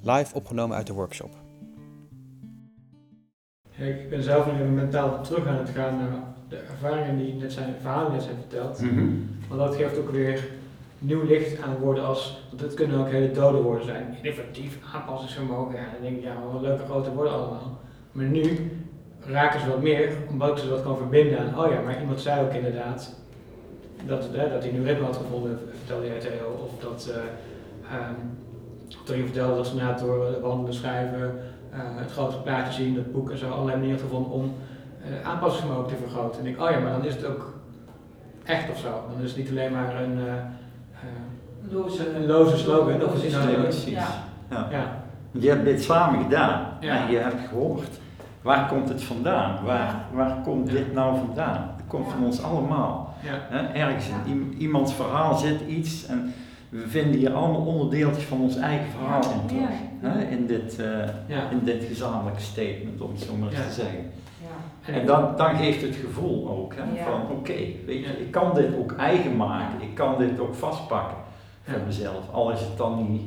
live 0.00 0.34
opgenomen 0.34 0.76
uit 0.76 0.86
de 0.86 0.92
workshop. 0.92 1.30
ik 3.76 4.10
ben 4.10 4.22
zelf 4.22 4.52
nu 4.52 4.64
mentaal 4.64 5.22
terug 5.22 5.46
aan 5.46 5.58
het 5.58 5.68
gaan 5.68 5.98
naar 5.98 6.22
de 6.48 6.56
ervaringen 6.56 7.18
die 7.18 7.34
net 7.34 7.52
zijn, 7.52 7.74
verhalen 7.80 8.12
net 8.12 8.22
zijn 8.22 8.36
verteld. 8.36 8.82
Mm 8.82 8.88
-hmm. 8.88 9.28
Want 9.48 9.60
dat 9.60 9.74
geeft 9.74 9.98
ook 9.98 10.10
weer 10.10 10.48
nieuw 11.00 11.24
licht 11.24 11.62
aan 11.62 11.76
woorden 11.76 12.04
als, 12.04 12.42
want 12.48 12.60
dit 12.60 12.74
kunnen 12.74 12.98
ook 12.98 13.08
hele 13.08 13.30
dode 13.30 13.62
woorden 13.62 13.84
zijn. 13.84 14.16
Innovatief, 14.22 14.78
aanpassingsvermogen, 14.94 15.74
ja, 15.74 15.82
dan 15.92 16.02
denk 16.02 16.16
ik, 16.16 16.22
ja, 16.22 16.34
wat 16.52 16.62
leuke 16.62 16.84
grote 16.84 17.12
woorden 17.12 17.32
allemaal. 17.32 17.78
Maar 18.12 18.24
nu 18.24 18.70
raken 19.20 19.60
ze 19.60 19.68
wat 19.68 19.82
meer, 19.82 20.12
omdat 20.28 20.60
ze 20.60 20.68
wat 20.68 20.82
kan 20.82 20.96
verbinden 20.96 21.38
aan, 21.38 21.64
oh 21.64 21.72
ja, 21.72 21.80
maar 21.80 22.00
iemand 22.00 22.20
zei 22.20 22.46
ook 22.46 22.52
inderdaad 22.52 23.14
dat, 24.06 24.28
hè, 24.32 24.48
dat 24.48 24.62
hij 24.62 24.72
nu 24.72 24.84
ritme 24.84 25.04
had 25.04 25.16
gevonden, 25.16 25.58
vertelde 25.78 26.06
jij 26.06 26.18
Theo, 26.18 26.64
of 26.64 26.80
dat 26.80 27.10
uh, 27.10 27.16
um, 27.96 28.38
toen 29.04 29.16
je 29.16 29.24
vertelde 29.24 29.56
dat 29.56 29.66
ze 29.66 29.76
na 29.76 29.92
door 29.92 30.40
wandelen, 30.40 30.74
schrijven, 30.74 31.38
uh, 31.72 31.78
het 31.80 32.10
grote 32.10 32.40
plaatje 32.40 32.82
zien, 32.82 32.96
het 32.96 33.12
boek 33.12 33.30
en 33.30 33.38
zo, 33.38 33.50
allerlei 33.50 33.78
manieren 33.78 34.00
gevonden 34.00 34.32
om 34.32 34.54
uh, 35.04 35.28
aanpassingsvermogen 35.28 35.90
te 35.90 36.02
vergroten. 36.02 36.40
En 36.40 36.46
ik, 36.46 36.60
oh 36.60 36.70
ja, 36.70 36.78
maar 36.78 36.92
dan 36.92 37.04
is 37.04 37.14
het 37.14 37.26
ook 37.26 37.54
echt 38.44 38.70
of 38.70 38.78
zo. 38.78 39.02
Dan 39.12 39.22
is 39.22 39.30
het 39.30 39.38
niet 39.38 39.50
alleen 39.50 39.72
maar 39.72 40.02
een, 40.02 40.18
loze. 41.72 42.14
een 42.14 42.26
loze 42.26 42.56
slogan. 42.56 43.04
Of 43.04 43.24
is 43.24 43.34
het 43.34 43.62
precies. 43.62 43.92
Ja. 43.92 44.08
Ja. 44.50 44.66
ja. 44.70 45.02
Je 45.30 45.48
hebt 45.48 45.64
dit 45.64 45.82
samen 45.82 46.22
gedaan 46.22 46.66
ja. 46.80 46.96
en 46.96 47.10
je 47.10 47.18
hebt 47.18 47.48
gehoord. 47.48 48.00
Waar 48.42 48.68
komt 48.68 48.88
het 48.88 49.02
vandaan? 49.02 49.64
Waar, 49.64 50.04
waar 50.12 50.36
komt 50.42 50.70
dit 50.70 50.92
nou 50.92 51.18
vandaan? 51.18 51.74
Het 51.76 51.86
komt 51.86 52.10
van 52.10 52.24
ons 52.24 52.42
allemaal. 52.42 53.14
Ergens 53.74 54.06
in 54.24 54.54
iemands 54.58 54.94
verhaal 54.94 55.36
zit 55.36 55.60
iets 55.68 56.06
en 56.06 56.34
we 56.68 56.88
vinden 56.88 57.18
hier 57.18 57.32
allemaal 57.32 57.60
onderdeeltjes 57.60 58.24
van 58.24 58.40
ons 58.40 58.56
eigen 58.56 58.86
verhaal 58.90 59.22
in 59.22 59.46
terug. 59.46 59.70
Hè, 60.00 60.24
in, 60.24 60.46
dit, 60.46 60.78
uh, 60.80 61.50
in 61.50 61.60
dit 61.64 61.84
gezamenlijke 61.84 62.40
statement, 62.40 63.00
om 63.00 63.10
het 63.10 63.20
zo 63.20 63.36
maar 63.36 63.48
eens 63.48 63.66
te 63.66 63.72
zeggen. 63.72 64.10
En 64.84 65.06
dan, 65.06 65.36
dan 65.36 65.56
geeft 65.56 65.82
het 65.82 65.96
gevoel 65.96 66.48
ook 66.48 66.74
hè, 66.74 66.82
van 67.04 67.22
oké, 67.22 67.32
okay, 67.32 67.76
weet 67.86 68.04
je, 68.04 68.20
ik 68.20 68.30
kan 68.30 68.54
dit 68.54 68.76
ook 68.78 68.92
eigen 68.92 69.36
maken, 69.36 69.82
ik 69.82 69.94
kan 69.94 70.18
dit 70.18 70.40
ook 70.40 70.54
vastpakken 70.54 71.16
voor 71.70 71.86
mezelf. 71.86 72.32
Al 72.32 72.50
is 72.50 72.60
het 72.60 72.76
dan 72.76 73.10
niet 73.10 73.22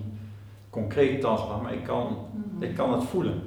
concreet 0.70 1.22
tastbaar, 1.22 1.62
maar 1.62 1.74
ik 1.74 1.84
kan, 1.84 2.18
mm-hmm. 2.32 2.64
ik 2.64 2.76
kan 2.76 2.94
het 2.94 3.04
voelen. 3.04 3.42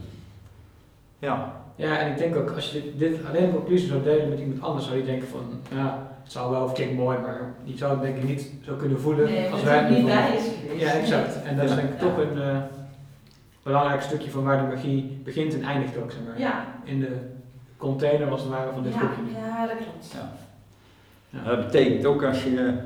Ja. 1.19 1.53
Ja, 1.77 1.99
en 1.99 2.11
ik 2.11 2.19
denk 2.19 2.37
ook 2.37 2.51
als 2.51 2.73
je 2.73 2.83
dit, 2.83 2.99
dit 2.99 3.27
alleen 3.29 3.53
conclusie 3.53 3.89
zou 3.89 4.03
delen 4.03 4.29
met 4.29 4.39
iemand 4.39 4.63
anders, 4.63 4.87
zou 4.87 4.97
je 4.97 5.05
denken 5.05 5.29
van 5.29 5.41
ja, 5.77 6.09
het 6.23 6.33
zou 6.33 6.51
wel 6.51 6.65
of 6.65 6.73
klinkt 6.73 6.97
mooi, 6.97 7.19
maar 7.19 7.41
die 7.65 7.77
zou 7.77 7.93
het 7.93 8.03
denk 8.03 8.17
ik 8.17 8.25
niet 8.25 8.53
zo 8.65 8.75
kunnen 8.75 9.01
voelen 9.01 9.25
nee, 9.25 9.51
als 9.51 9.63
wij 9.63 9.79
het 9.79 9.97
niet 9.97 10.07
bij 10.07 10.37
is 10.37 10.81
Ja, 10.81 10.91
exact. 10.91 11.43
En 11.43 11.57
dat 11.57 11.65
is 11.65 11.75
denk 11.75 11.89
ik 11.89 11.99
toch 11.99 12.17
een 12.19 12.37
uh, 12.37 12.57
belangrijk 13.63 14.03
stukje 14.03 14.31
van 14.31 14.45
waar 14.45 14.61
de 14.61 14.75
magie 14.75 15.21
begint 15.25 15.55
en 15.55 15.63
eindigt 15.63 15.97
ook, 15.97 16.11
zeg 16.11 16.21
maar. 16.27 16.41
Ja. 16.41 16.65
In 16.85 17.01
de 17.01 17.17
container 17.77 18.31
als 18.31 18.41
het 18.41 18.51
ware 18.51 18.73
van 18.73 18.83
dit 18.83 18.95
ja, 18.95 19.01
boekje. 19.01 19.41
Ja, 19.41 19.67
dat 19.67 19.77
klopt. 19.77 20.13
Ja. 20.13 20.33
Ja. 21.29 21.45
Dat 21.45 21.65
betekent 21.67 22.05
ook 22.07 22.23
als 22.23 22.45
je 22.45 22.79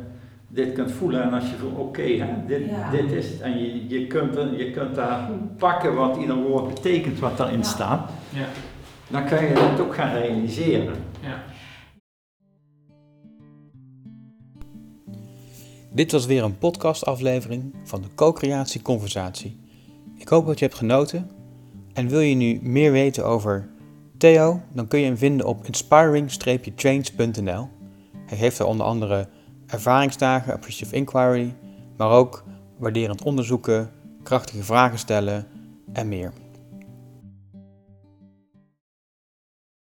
dit 0.53 0.73
kunt 0.73 0.93
voelen 0.93 1.23
en 1.23 1.33
als 1.33 1.51
je 1.51 1.57
voelt, 1.57 1.79
oké, 1.79 2.01
okay, 2.01 2.45
dit, 2.47 2.63
dit 2.91 3.13
is 3.13 3.29
het. 3.29 3.41
En 3.41 3.59
je, 3.59 3.89
je, 3.89 4.07
kunt, 4.07 4.35
je 4.57 4.71
kunt 4.71 4.95
daar 4.95 5.31
pakken 5.57 5.95
wat 5.95 6.17
ieder 6.17 6.37
woord 6.37 6.75
betekent 6.75 7.19
wat 7.19 7.37
daarin 7.37 7.65
staat. 7.65 8.11
Ja. 8.29 8.47
dan 9.09 9.25
kun 9.25 9.47
je 9.47 9.55
dat 9.55 9.81
ook 9.81 9.95
gaan 9.95 10.13
realiseren. 10.13 10.95
Ja. 11.21 11.43
Dit 15.93 16.13
was 16.13 16.27
weer 16.27 16.43
een 16.43 16.59
podcastaflevering 16.59 17.75
van 17.85 18.03
de 18.03 18.09
Co-creatie 18.15 18.83
Conversatie. 18.83 19.61
Ik 20.17 20.29
hoop 20.29 20.47
dat 20.47 20.59
je 20.59 20.65
hebt 20.65 20.77
genoten. 20.77 21.31
En 21.93 22.09
wil 22.09 22.21
je 22.21 22.35
nu 22.35 22.59
meer 22.63 22.93
weten 22.93 23.25
over 23.25 23.69
Theo, 24.19 24.61
dan 24.73 24.87
kun 24.87 24.99
je 24.99 25.07
hem 25.07 25.17
vinden 25.17 25.47
op 25.47 25.65
inspiring-change.nl. 25.65 27.69
Hij 28.27 28.39
heeft 28.39 28.59
er 28.59 28.67
onder 28.67 28.87
andere 28.87 29.29
ervaringsdagen, 29.71 30.53
appreciative 30.53 30.97
inquiry, 30.97 31.55
maar 31.97 32.11
ook 32.11 32.45
waarderend 32.79 33.23
onderzoeken, 33.23 33.91
krachtige 34.23 34.63
vragen 34.63 34.99
stellen 34.99 35.47
en 35.93 36.09
meer. 36.09 36.33